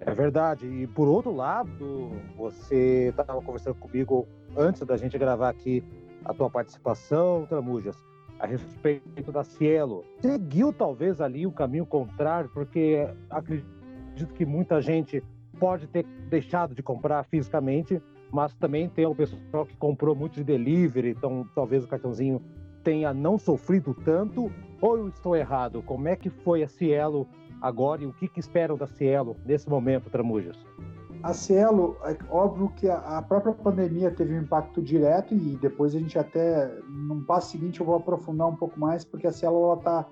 É 0.00 0.12
verdade. 0.12 0.66
E 0.66 0.86
por 0.86 1.08
outro 1.08 1.34
lado, 1.34 2.10
você 2.36 3.08
estava 3.08 3.40
conversando 3.40 3.76
comigo 3.76 4.26
antes 4.56 4.82
da 4.82 4.96
gente 4.96 5.16
gravar 5.16 5.48
aqui 5.48 5.82
a 6.24 6.34
tua 6.34 6.50
participação, 6.50 7.46
Tramujas, 7.46 7.96
a 8.42 8.46
respeito 8.46 9.30
da 9.30 9.44
Cielo. 9.44 10.04
Seguiu 10.18 10.72
talvez 10.72 11.20
ali 11.20 11.46
o 11.46 11.52
caminho 11.52 11.86
contrário, 11.86 12.50
porque 12.52 13.08
acredito 13.30 14.34
que 14.34 14.44
muita 14.44 14.82
gente 14.82 15.22
pode 15.60 15.86
ter 15.86 16.04
deixado 16.28 16.74
de 16.74 16.82
comprar 16.82 17.22
fisicamente, 17.22 18.02
mas 18.32 18.52
também 18.54 18.88
tem 18.88 19.06
o 19.06 19.14
pessoal 19.14 19.64
que 19.64 19.76
comprou 19.76 20.16
muito 20.16 20.34
de 20.34 20.42
delivery, 20.42 21.10
então 21.10 21.48
talvez 21.54 21.84
o 21.84 21.88
cartãozinho 21.88 22.42
tenha 22.82 23.14
não 23.14 23.38
sofrido 23.38 23.94
tanto. 23.94 24.50
Ou 24.80 24.98
eu 24.98 25.08
estou 25.08 25.36
errado? 25.36 25.80
Como 25.80 26.08
é 26.08 26.16
que 26.16 26.28
foi 26.28 26.64
a 26.64 26.68
Cielo 26.68 27.28
agora 27.60 28.02
e 28.02 28.06
o 28.06 28.12
que, 28.12 28.26
que 28.26 28.40
esperam 28.40 28.76
da 28.76 28.88
Cielo 28.88 29.36
nesse 29.46 29.70
momento, 29.70 30.10
Tramujas? 30.10 30.58
A 31.22 31.32
Cielo, 31.32 31.96
é 32.02 32.16
óbvio 32.28 32.68
que 32.74 32.88
a 32.88 33.22
própria 33.22 33.54
pandemia 33.54 34.10
teve 34.10 34.34
um 34.34 34.42
impacto 34.42 34.82
direto 34.82 35.32
e 35.32 35.56
depois 35.56 35.94
a 35.94 35.98
gente 35.98 36.18
até, 36.18 36.68
no 36.88 37.24
passo 37.24 37.52
seguinte, 37.52 37.78
eu 37.78 37.86
vou 37.86 37.94
aprofundar 37.94 38.48
um 38.48 38.56
pouco 38.56 38.78
mais, 38.78 39.04
porque 39.04 39.28
a 39.28 39.32
Cielo 39.32 39.72
está 39.74 40.04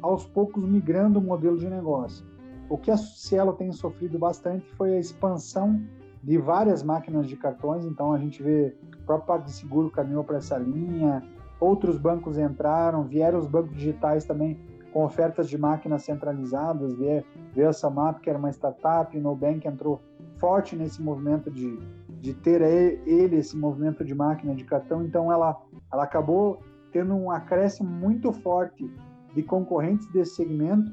aos 0.00 0.26
poucos 0.26 0.64
migrando 0.64 1.18
o 1.18 1.22
modelo 1.22 1.58
de 1.58 1.68
negócio. 1.68 2.24
O 2.70 2.78
que 2.78 2.90
a 2.90 2.96
Cielo 2.96 3.52
tem 3.52 3.70
sofrido 3.72 4.18
bastante 4.18 4.66
foi 4.74 4.96
a 4.96 4.98
expansão 4.98 5.82
de 6.22 6.38
várias 6.38 6.82
máquinas 6.82 7.28
de 7.28 7.36
cartões, 7.36 7.84
então 7.84 8.14
a 8.14 8.18
gente 8.18 8.42
vê 8.42 8.74
o 9.02 9.04
próprio 9.04 9.26
PagSeguro 9.26 9.90
caminhou 9.90 10.24
para 10.24 10.38
essa 10.38 10.56
linha, 10.56 11.22
outros 11.60 11.98
bancos 11.98 12.38
entraram, 12.38 13.04
vieram 13.04 13.38
os 13.38 13.46
bancos 13.46 13.76
digitais 13.76 14.24
também 14.24 14.58
com 14.94 15.04
ofertas 15.04 15.48
de 15.50 15.58
máquinas 15.58 16.04
centralizadas, 16.04 16.94
veio, 16.94 17.22
veio 17.52 17.68
a 17.68 17.72
Samap, 17.72 18.20
que 18.20 18.30
era 18.30 18.38
uma 18.38 18.48
startup, 18.50 19.18
Nubank 19.18 19.66
entrou 19.66 20.00
forte 20.44 20.76
nesse 20.76 21.00
movimento 21.00 21.50
de, 21.50 21.78
de 22.20 22.34
ter 22.34 22.60
ele, 22.60 23.36
esse 23.36 23.56
movimento 23.56 24.04
de 24.04 24.14
máquina 24.14 24.54
de 24.54 24.62
cartão, 24.62 25.02
então 25.02 25.32
ela, 25.32 25.58
ela 25.90 26.04
acabou 26.04 26.60
tendo 26.92 27.14
um 27.14 27.30
acréscimo 27.30 27.88
muito 27.88 28.30
forte 28.30 28.94
de 29.34 29.42
concorrentes 29.42 30.06
desse 30.08 30.34
segmento. 30.34 30.92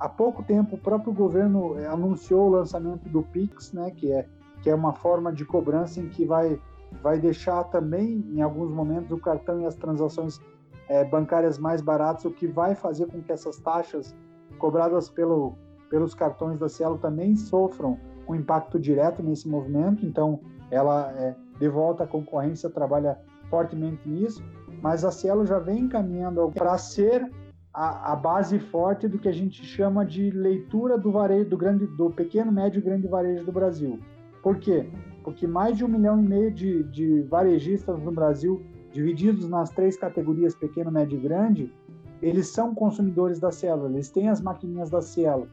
Há 0.00 0.08
pouco 0.08 0.42
tempo, 0.42 0.74
o 0.74 0.78
próprio 0.78 1.12
governo 1.12 1.78
eh, 1.78 1.86
anunciou 1.86 2.48
o 2.48 2.50
lançamento 2.50 3.08
do 3.08 3.22
Pix, 3.22 3.72
né, 3.72 3.92
que 3.92 4.10
é, 4.10 4.26
que 4.62 4.68
é 4.68 4.74
uma 4.74 4.92
forma 4.92 5.32
de 5.32 5.44
cobrança 5.44 6.00
em 6.00 6.08
que 6.08 6.24
vai, 6.24 6.60
vai 7.00 7.20
deixar 7.20 7.62
também, 7.70 8.26
em 8.34 8.42
alguns 8.42 8.72
momentos, 8.72 9.12
o 9.12 9.18
cartão 9.18 9.60
e 9.60 9.64
as 9.64 9.76
transações 9.76 10.40
é, 10.88 11.04
bancárias 11.04 11.56
mais 11.56 11.80
baratas, 11.80 12.24
o 12.24 12.32
que 12.32 12.48
vai 12.48 12.74
fazer 12.74 13.06
com 13.06 13.22
que 13.22 13.30
essas 13.30 13.58
taxas 13.58 14.12
cobradas 14.58 15.08
pelo, 15.08 15.54
pelos 15.88 16.14
cartões 16.14 16.58
da 16.58 16.68
Cielo 16.68 16.98
também 16.98 17.36
sofram 17.36 17.96
um 18.28 18.34
impacto 18.34 18.78
direto 18.78 19.22
nesse 19.22 19.48
movimento. 19.48 20.04
Então, 20.04 20.40
ela, 20.70 21.12
é, 21.16 21.34
de 21.58 21.68
volta 21.68 22.04
à 22.04 22.06
concorrência, 22.06 22.68
trabalha 22.68 23.18
fortemente 23.48 24.08
nisso, 24.08 24.44
mas 24.82 25.04
a 25.04 25.10
Cielo 25.10 25.46
já 25.46 25.58
vem 25.58 25.80
encaminhando 25.80 26.50
para 26.52 26.76
ser 26.76 27.28
a, 27.72 28.12
a, 28.12 28.16
base 28.16 28.58
forte 28.58 29.08
do 29.08 29.18
que 29.18 29.28
a 29.28 29.32
gente 29.32 29.64
chama 29.64 30.04
de 30.04 30.30
leitura 30.30 30.98
do 30.98 31.10
varejo 31.10 31.48
do 31.48 31.56
grande, 31.56 31.86
do 31.86 32.10
pequeno, 32.10 32.52
médio 32.52 32.78
e 32.78 32.82
grande 32.82 33.06
varejo 33.06 33.44
do 33.44 33.52
Brasil. 33.52 33.98
Por 34.42 34.58
quê? 34.58 34.88
Porque 35.24 35.46
mais 35.46 35.76
de 35.76 35.84
um 35.84 35.88
milhão 35.88 36.18
e 36.18 36.22
meio 36.22 36.52
de, 36.52 36.82
de 36.84 37.22
varejistas 37.22 37.98
no 38.02 38.12
Brasil, 38.12 38.62
divididos 38.92 39.48
nas 39.48 39.70
três 39.70 39.96
categorias 39.96 40.54
pequeno, 40.54 40.90
médio 40.90 41.18
e 41.18 41.22
grande, 41.22 41.72
eles 42.20 42.48
são 42.48 42.74
consumidores 42.74 43.38
da 43.38 43.50
Cielo, 43.50 43.86
eles 43.88 44.10
têm 44.10 44.28
as 44.28 44.40
maquininhas 44.40 44.90
da 44.90 45.00
Cielo. 45.00 45.48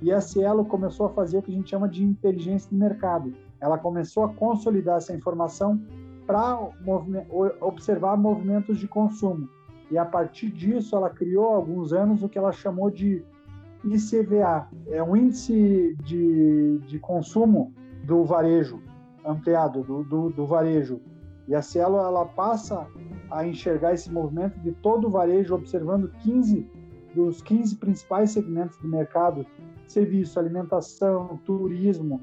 E 0.00 0.12
a 0.12 0.20
Cielo 0.20 0.64
começou 0.64 1.06
a 1.06 1.10
fazer 1.10 1.38
o 1.38 1.42
que 1.42 1.50
a 1.50 1.54
gente 1.54 1.70
chama 1.70 1.88
de 1.88 2.04
inteligência 2.04 2.70
de 2.70 2.76
mercado. 2.76 3.32
Ela 3.60 3.78
começou 3.78 4.24
a 4.24 4.28
consolidar 4.28 4.98
essa 4.98 5.14
informação 5.14 5.80
para 6.26 6.58
observar 7.60 8.16
movimentos 8.16 8.78
de 8.78 8.86
consumo. 8.86 9.48
E 9.90 9.96
a 9.96 10.04
partir 10.04 10.50
disso, 10.50 10.94
ela 10.94 11.08
criou 11.08 11.52
há 11.52 11.56
alguns 11.56 11.92
anos 11.92 12.22
o 12.22 12.28
que 12.28 12.38
ela 12.38 12.52
chamou 12.52 12.90
de 12.90 13.24
ICVA, 13.84 14.68
é 14.88 15.02
um 15.02 15.16
índice 15.16 15.96
de, 16.02 16.78
de 16.86 16.98
consumo 16.98 17.72
do 18.04 18.24
varejo, 18.24 18.82
ampliado 19.24 19.82
do, 19.82 20.04
do, 20.04 20.30
do 20.30 20.46
varejo. 20.46 21.00
E 21.46 21.54
a 21.54 21.62
Cielo 21.62 21.96
ela 21.96 22.26
passa 22.26 22.86
a 23.30 23.46
enxergar 23.46 23.94
esse 23.94 24.10
movimento 24.12 24.58
de 24.60 24.72
todo 24.72 25.06
o 25.06 25.10
varejo, 25.10 25.54
observando 25.54 26.10
15 26.22 26.70
dos 27.14 27.40
15 27.42 27.76
principais 27.76 28.30
segmentos 28.32 28.76
do 28.78 28.88
mercado 28.88 29.46
serviço, 29.92 30.38
alimentação, 30.38 31.40
turismo, 31.44 32.22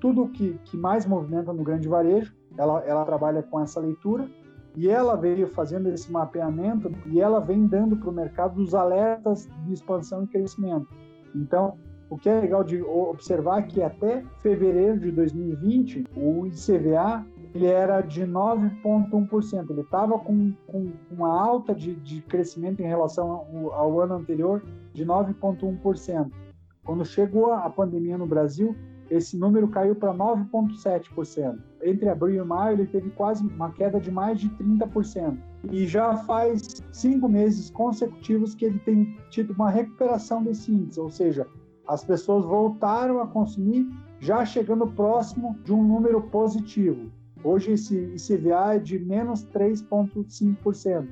tudo 0.00 0.28
que, 0.28 0.58
que 0.64 0.76
mais 0.76 1.06
movimenta 1.06 1.52
no 1.52 1.64
grande 1.64 1.88
varejo, 1.88 2.34
ela, 2.56 2.82
ela 2.84 3.04
trabalha 3.04 3.42
com 3.42 3.60
essa 3.60 3.80
leitura 3.80 4.28
e 4.76 4.88
ela 4.88 5.16
veio 5.16 5.48
fazendo 5.48 5.88
esse 5.88 6.12
mapeamento 6.12 6.92
e 7.06 7.20
ela 7.20 7.40
vem 7.40 7.66
dando 7.66 7.96
para 7.96 8.10
o 8.10 8.12
mercado 8.12 8.60
os 8.60 8.74
alertas 8.74 9.48
de 9.64 9.72
expansão 9.72 10.24
e 10.24 10.26
crescimento. 10.26 10.86
Então, 11.34 11.78
o 12.08 12.16
que 12.16 12.28
é 12.28 12.40
legal 12.40 12.62
de 12.62 12.80
observar 12.82 13.60
é 13.60 13.62
que 13.62 13.82
até 13.82 14.22
fevereiro 14.40 15.00
de 15.00 15.10
2020, 15.10 16.04
o 16.16 16.46
ICVA 16.46 17.26
ele 17.54 17.66
era 17.66 18.02
de 18.02 18.22
9,1%. 18.22 19.70
Ele 19.70 19.80
estava 19.80 20.18
com, 20.18 20.52
com, 20.66 20.92
uma 21.10 21.40
alta 21.40 21.74
de, 21.74 21.94
de 21.96 22.20
crescimento 22.20 22.80
em 22.80 22.86
relação 22.86 23.30
ao, 23.30 23.72
ao 23.72 24.00
ano 24.00 24.14
anterior 24.14 24.62
de 24.92 25.04
9,1%. 25.04 26.30
Quando 26.86 27.04
chegou 27.04 27.52
a 27.52 27.68
pandemia 27.68 28.16
no 28.16 28.26
Brasil, 28.26 28.76
esse 29.10 29.36
número 29.36 29.68
caiu 29.68 29.96
para 29.96 30.14
9,7%. 30.14 31.58
Entre 31.82 32.08
abril 32.08 32.42
e 32.42 32.46
maio, 32.46 32.76
ele 32.76 32.86
teve 32.86 33.10
quase 33.10 33.44
uma 33.44 33.70
queda 33.72 34.00
de 34.00 34.10
mais 34.10 34.40
de 34.40 34.48
30%. 34.50 35.36
E 35.70 35.84
já 35.86 36.16
faz 36.18 36.82
cinco 36.92 37.28
meses 37.28 37.70
consecutivos 37.70 38.54
que 38.54 38.64
ele 38.64 38.78
tem 38.78 39.18
tido 39.30 39.52
uma 39.52 39.68
recuperação 39.68 40.42
desse 40.42 40.72
índice, 40.72 41.00
ou 41.00 41.10
seja, 41.10 41.46
as 41.88 42.04
pessoas 42.04 42.44
voltaram 42.44 43.20
a 43.20 43.26
consumir 43.26 43.88
já 44.20 44.44
chegando 44.44 44.86
próximo 44.86 45.56
de 45.64 45.72
um 45.72 45.82
número 45.82 46.22
positivo. 46.22 47.10
Hoje 47.42 47.72
esse 47.72 47.96
ICVA 47.96 48.74
é 48.74 48.78
de 48.78 48.98
menos 48.98 49.44
3,5%, 49.46 51.08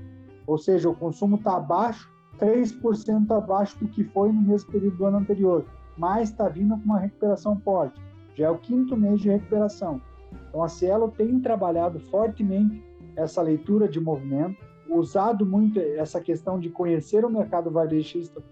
ou 0.47 0.59
seja, 0.59 0.89
o 0.89 0.95
consumo 0.95 1.37
está 1.37 1.57
abaixo 1.57 2.14
3% 2.39 3.31
abaixo 3.37 3.79
do 3.79 3.89
que 3.89 4.05
foi 4.05 4.33
no 4.33 4.41
mesmo 4.41 4.71
período 4.71 4.97
do 4.97 5.05
ano 5.07 5.19
anterior, 5.19 5.65
mas 5.97 6.31
está 6.31 6.49
vindo 6.49 6.77
com 6.77 6.85
uma 6.85 6.99
recuperação 6.99 7.59
forte. 7.61 8.01
Já 8.35 8.47
é 8.47 8.51
o 8.51 8.59
quinto 8.59 8.97
mês 8.97 9.21
de 9.21 9.31
recuperação. 9.31 10.01
Então 10.49 10.63
a 10.63 10.69
Cielo 10.69 11.13
tem 11.17 11.41
trabalhado 11.41 12.01
fortemente 12.01 12.83
essa 13.17 13.41
leitura 13.41 13.89
de 13.89 14.01
movimento, 14.01 14.57
usado 14.89 15.47
muito 15.47 15.79
essa 15.79 16.21
questão 16.21 16.59
de 16.59 16.69
conhecer 16.69 17.25
o 17.25 17.31
mercado 17.31 17.71
varejista 17.71 18.43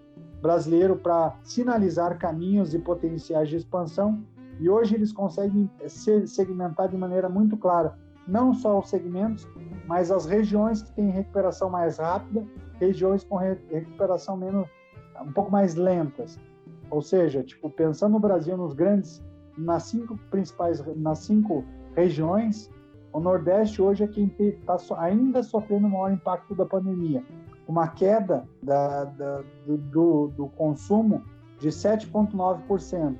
brasileiro 0.40 0.96
para 0.96 1.36
sinalizar 1.42 2.18
caminhos 2.18 2.74
e 2.74 2.78
potenciais 2.78 3.48
de 3.48 3.56
expansão. 3.56 4.24
E 4.60 4.68
hoje 4.68 4.94
eles 4.94 5.12
conseguem 5.12 5.70
segmentar 6.26 6.88
de 6.88 6.96
maneira 6.96 7.28
muito 7.28 7.56
clara 7.56 7.96
não 8.26 8.54
só 8.54 8.78
os 8.78 8.88
segmentos, 8.88 9.48
mas 9.86 10.10
as 10.10 10.26
regiões 10.26 10.82
que 10.82 10.92
têm 10.92 11.10
recuperação 11.10 11.68
mais 11.68 11.98
rápida, 11.98 12.46
regiões 12.82 13.24
com 13.24 13.36
recuperação 13.36 14.36
menos 14.36 14.68
um 15.20 15.32
pouco 15.32 15.50
mais 15.50 15.74
lentas. 15.74 16.38
Ou 16.90 17.00
seja, 17.00 17.42
tipo, 17.42 17.70
pensando 17.70 18.12
no 18.12 18.20
Brasil 18.20 18.56
nos 18.56 18.74
grandes 18.74 19.22
nas 19.56 19.84
cinco 19.84 20.16
principais 20.30 20.82
nas 20.96 21.18
cinco 21.18 21.64
regiões, 21.94 22.70
o 23.12 23.20
Nordeste 23.20 23.80
hoje 23.82 24.04
é 24.04 24.06
quem 24.06 24.34
está 24.38 24.76
ainda 24.96 25.42
sofrendo 25.42 25.86
o 25.86 25.90
maior 25.90 26.12
impacto 26.12 26.54
da 26.54 26.64
pandemia. 26.64 27.22
Uma 27.68 27.88
queda 27.88 28.44
da, 28.62 29.04
da, 29.04 29.42
do, 29.66 30.28
do 30.28 30.48
consumo 30.48 31.22
de 31.60 31.68
7,9%, 31.68 33.18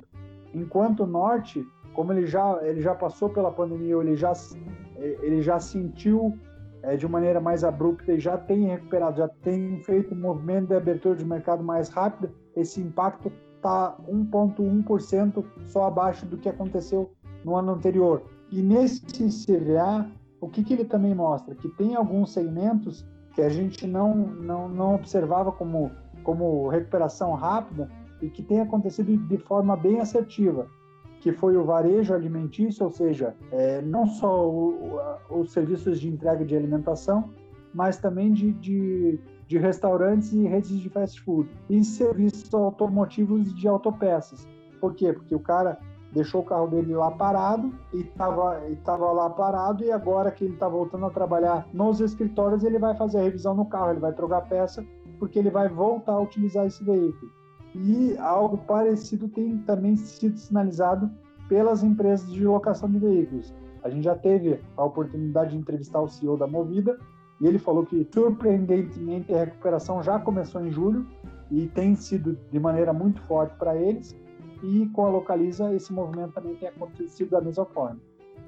enquanto 0.53 1.03
o 1.03 1.07
Norte, 1.07 1.65
como 1.93 2.11
ele 2.11 2.25
já, 2.25 2.59
ele 2.63 2.81
já 2.81 2.93
passou 2.93 3.29
pela 3.29 3.51
pandemia, 3.51 3.95
ele 3.95 4.15
já 4.15 4.33
ele 4.97 5.41
já 5.41 5.59
sentiu 5.59 6.37
é, 6.83 6.97
de 6.97 7.07
maneira 7.07 7.39
mais 7.39 7.63
abrupta 7.63 8.11
e 8.11 8.19
já 8.19 8.37
tem 8.37 8.67
recuperado, 8.67 9.17
já 9.17 9.27
tem 9.27 9.81
feito 9.83 10.13
um 10.13 10.19
movimento 10.19 10.67
de 10.67 10.75
abertura 10.75 11.15
de 11.15 11.25
mercado 11.25 11.63
mais 11.63 11.89
rápido, 11.89 12.29
esse 12.55 12.81
impacto 12.81 13.31
está 13.55 13.97
1,1% 14.07 15.43
só 15.65 15.85
abaixo 15.85 16.25
do 16.25 16.37
que 16.37 16.49
aconteceu 16.49 17.09
no 17.45 17.55
ano 17.55 17.71
anterior. 17.71 18.23
E 18.51 18.61
nesse 18.61 19.01
CVA, 19.05 20.05
o 20.41 20.49
que, 20.49 20.63
que 20.63 20.73
ele 20.73 20.85
também 20.85 21.15
mostra? 21.15 21.55
Que 21.55 21.69
tem 21.69 21.95
alguns 21.95 22.33
segmentos 22.33 23.05
que 23.33 23.41
a 23.41 23.49
gente 23.49 23.87
não, 23.87 24.13
não, 24.13 24.67
não 24.67 24.95
observava 24.95 25.51
como, 25.51 25.89
como 26.23 26.67
recuperação 26.67 27.33
rápida 27.33 27.89
e 28.21 28.29
que 28.29 28.43
tem 28.43 28.59
acontecido 28.59 29.15
de 29.17 29.37
forma 29.37 29.75
bem 29.77 30.01
assertiva 30.01 30.67
que 31.23 31.31
foi 31.31 31.55
o 31.55 31.63
varejo 31.63 32.13
alimentício, 32.13 32.83
ou 32.83 32.91
seja, 32.91 33.33
é, 33.49 33.81
não 33.81 34.05
só 34.05 34.45
o, 34.45 34.99
o, 35.29 35.39
os 35.39 35.53
serviços 35.53 35.97
de 35.97 36.09
entrega 36.09 36.43
de 36.43 36.53
alimentação, 36.53 37.29
mas 37.73 37.97
também 37.97 38.33
de, 38.33 38.51
de, 38.51 39.17
de, 39.47 39.57
restaurantes 39.57 40.33
e 40.33 40.45
redes 40.45 40.77
de 40.77 40.89
fast 40.89 41.21
food, 41.21 41.49
e 41.69 41.81
serviços 41.81 42.53
automotivos 42.53 43.55
de 43.55 43.65
autopeças. 43.69 44.45
Por 44.81 44.93
quê? 44.95 45.13
Porque 45.13 45.33
o 45.33 45.39
cara 45.39 45.79
deixou 46.11 46.41
o 46.41 46.45
carro 46.45 46.67
dele 46.67 46.93
lá 46.93 47.09
parado 47.09 47.73
e 47.93 48.01
estava 48.01 48.61
tava 48.83 49.09
lá 49.13 49.29
parado 49.29 49.81
e 49.81 49.93
agora 49.93 50.29
que 50.29 50.43
ele 50.43 50.55
está 50.55 50.67
voltando 50.67 51.05
a 51.05 51.09
trabalhar 51.09 51.65
nos 51.71 52.01
escritórios, 52.01 52.65
ele 52.65 52.77
vai 52.77 52.97
fazer 52.97 53.19
a 53.19 53.23
revisão 53.23 53.55
no 53.55 53.65
carro, 53.65 53.91
ele 53.91 54.01
vai 54.01 54.11
trocar 54.11 54.41
peça 54.41 54.85
porque 55.19 55.39
ele 55.39 55.49
vai 55.49 55.69
voltar 55.69 56.11
a 56.15 56.19
utilizar 56.19 56.65
esse 56.65 56.83
veículo. 56.83 57.31
E 57.75 58.15
algo 58.17 58.57
parecido 58.59 59.27
tem 59.27 59.57
também 59.59 59.95
sido 59.95 60.37
sinalizado 60.37 61.09
pelas 61.49 61.83
empresas 61.83 62.31
de 62.31 62.45
locação 62.45 62.89
de 62.89 62.99
veículos. 62.99 63.53
A 63.83 63.89
gente 63.89 64.03
já 64.03 64.15
teve 64.15 64.59
a 64.77 64.85
oportunidade 64.85 65.51
de 65.51 65.57
entrevistar 65.57 66.01
o 66.01 66.07
CEO 66.07 66.37
da 66.37 66.47
Movida 66.47 66.97
e 67.41 67.47
ele 67.47 67.59
falou 67.59 67.85
que, 67.85 68.07
surpreendentemente, 68.13 69.33
a 69.33 69.45
recuperação 69.45 70.01
já 70.01 70.19
começou 70.19 70.61
em 70.65 70.71
julho 70.71 71.05
e 71.51 71.67
tem 71.67 71.95
sido 71.95 72.37
de 72.51 72.59
maneira 72.59 72.93
muito 72.93 73.21
forte 73.23 73.55
para 73.57 73.75
eles. 73.75 74.15
E 74.63 74.87
com 74.93 75.05
a 75.05 75.09
Localiza, 75.09 75.73
esse 75.73 75.91
movimento 75.91 76.33
também 76.33 76.55
tem 76.55 76.69
acontecido 76.69 77.31
da 77.31 77.41
mesma 77.41 77.65
forma. 77.65 77.99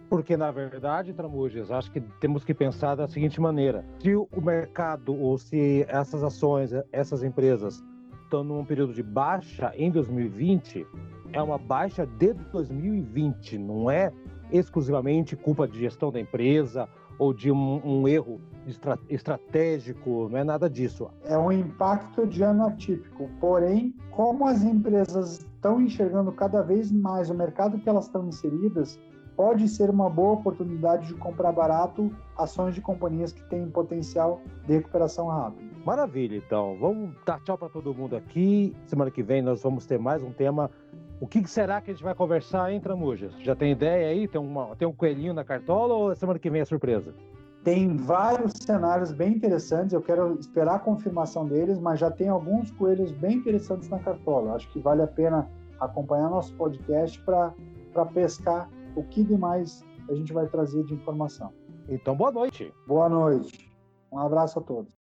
Porque, 0.10 0.38
na 0.38 0.52
verdade, 0.52 1.14
Tramujas, 1.14 1.72
acho 1.72 1.92
que 1.92 2.00
temos 2.22 2.46
que 2.46 2.54
pensar 2.54 2.96
da 2.96 3.08
seguinte 3.08 3.42
maneira: 3.42 3.84
se 4.00 4.16
o 4.16 4.28
mercado 4.42 5.14
ou 5.14 5.38
se 5.38 5.86
essas 5.90 6.24
ações, 6.24 6.72
essas 6.92 7.24
empresas 7.24 7.84
estão 8.36 8.43
num 8.43 8.65
período 8.65 8.93
de 8.93 9.02
baixa 9.02 9.71
em 9.78 9.89
2020, 9.89 10.86
é 11.32 11.41
uma 11.41 11.58
baixa 11.58 12.06
de 12.06 12.34
2020, 12.34 13.58
não 13.58 13.89
é 13.89 14.12
exclusivamente 14.52 15.36
culpa 15.36 15.67
de 15.67 15.80
gestão 15.80 16.12
da 16.12 16.19
empresa 16.19 16.89
ou 17.17 17.34
de 17.34 17.50
um, 17.50 17.82
um 17.86 18.08
erro 18.08 18.41
estra 18.67 19.00
estratégico, 19.10 20.28
não 20.30 20.38
é 20.38 20.43
nada 20.43 20.69
disso. 20.69 21.10
É 21.24 21.38
um 21.38 21.52
impacto 21.52 22.28
de 22.28 22.43
ano 22.43 22.65
atípico, 22.65 23.30
porém, 23.39 23.93
como 24.12 24.45
as 24.45 24.63
empresas 24.63 25.39
estão 25.39 25.80
enxergando 25.82 26.32
cada 26.32 26.62
vez 26.62 26.91
mais 26.91 27.30
o 27.30 27.34
mercado 27.34 27.80
que 27.80 27.88
elas 27.88 28.06
estão 28.06 28.28
inseridas, 28.28 29.00
pode 29.36 29.67
ser 29.69 29.89
uma 29.89 30.10
boa 30.10 30.34
oportunidade 30.34 31.08
de 31.08 31.13
comprar 31.15 31.52
barato 31.52 32.12
ações 32.38 32.76
de 32.76 32.82
companhias 32.82 33.32
que 33.32 33.43
têm 33.50 33.69
potencial 33.69 34.41
de 34.65 34.74
recuperação 34.74 35.28
rápida. 35.28 35.75
Maravilha, 35.86 36.36
então. 36.36 36.76
Vamos 36.80 37.15
dar 37.24 37.39
tchau 37.41 37.56
para 37.56 37.69
todo 37.69 37.93
mundo 37.93 38.15
aqui. 38.15 38.76
Semana 38.88 39.12
que 39.12 39.21
vem 39.21 39.43
nós 39.43 39.62
vamos 39.62 39.86
ter 39.86 40.00
mais 40.00 40.24
um 40.24 40.32
tema. 40.32 40.71
O 41.21 41.28
que 41.28 41.48
será 41.48 41.80
que 41.80 41.91
a 41.91 41.93
gente 41.93 42.04
vai 42.04 42.15
conversar, 42.15 42.71
hein, 42.71 42.82
Tramujas? 42.82 43.32
Já 43.41 43.56
tem 43.56 43.71
ideia 43.71 44.10
aí? 44.10 44.28
Tem, 44.28 44.41
uma, 44.41 44.76
tem 44.76 44.88
um 44.88 44.91
coelhinho 44.91 45.32
na 45.32 45.43
cartola 45.43 45.93
ou 45.93 46.15
semana 46.15 46.39
que 46.39 46.50
vem 46.50 46.62
é 46.62 46.65
surpresa? 46.65 47.13
Tem 47.63 47.95
vários 47.98 48.54
cenários 48.62 49.12
bem 49.12 49.34
interessantes, 49.34 49.93
eu 49.93 50.02
quero 50.02 50.38
esperar 50.39 50.76
a 50.76 50.80
confirmação 50.80 51.48
deles, 51.48 51.80
mas 51.80 52.00
já 52.00 52.10
tem 52.10 52.30
alguns 52.30 52.71
coelhos 52.71 53.12
bem 53.12 53.38
interessantes 53.38 53.88
na 53.88 54.00
cartola. 54.00 54.54
Acho 54.54 54.67
que 54.71 54.80
vale 54.80 55.04
a 55.04 55.08
pena 55.08 55.48
acompanhar 55.80 56.30
nosso 56.30 56.54
podcast 56.56 57.21
para 57.21 57.54
pescar 58.12 58.69
o 58.95 59.04
que 59.04 59.24
demais 59.24 59.86
a 60.10 60.15
gente 60.15 60.34
vai 60.34 60.48
trazer 60.48 60.84
de 60.84 60.95
informação. 60.95 61.54
Então, 61.88 62.15
boa 62.15 62.32
noite. 62.32 62.74
Boa 62.88 63.08
noite. 63.08 63.71
Um 64.12 64.19
abraço 64.19 64.58
a 64.58 64.62
todos. 64.62 65.05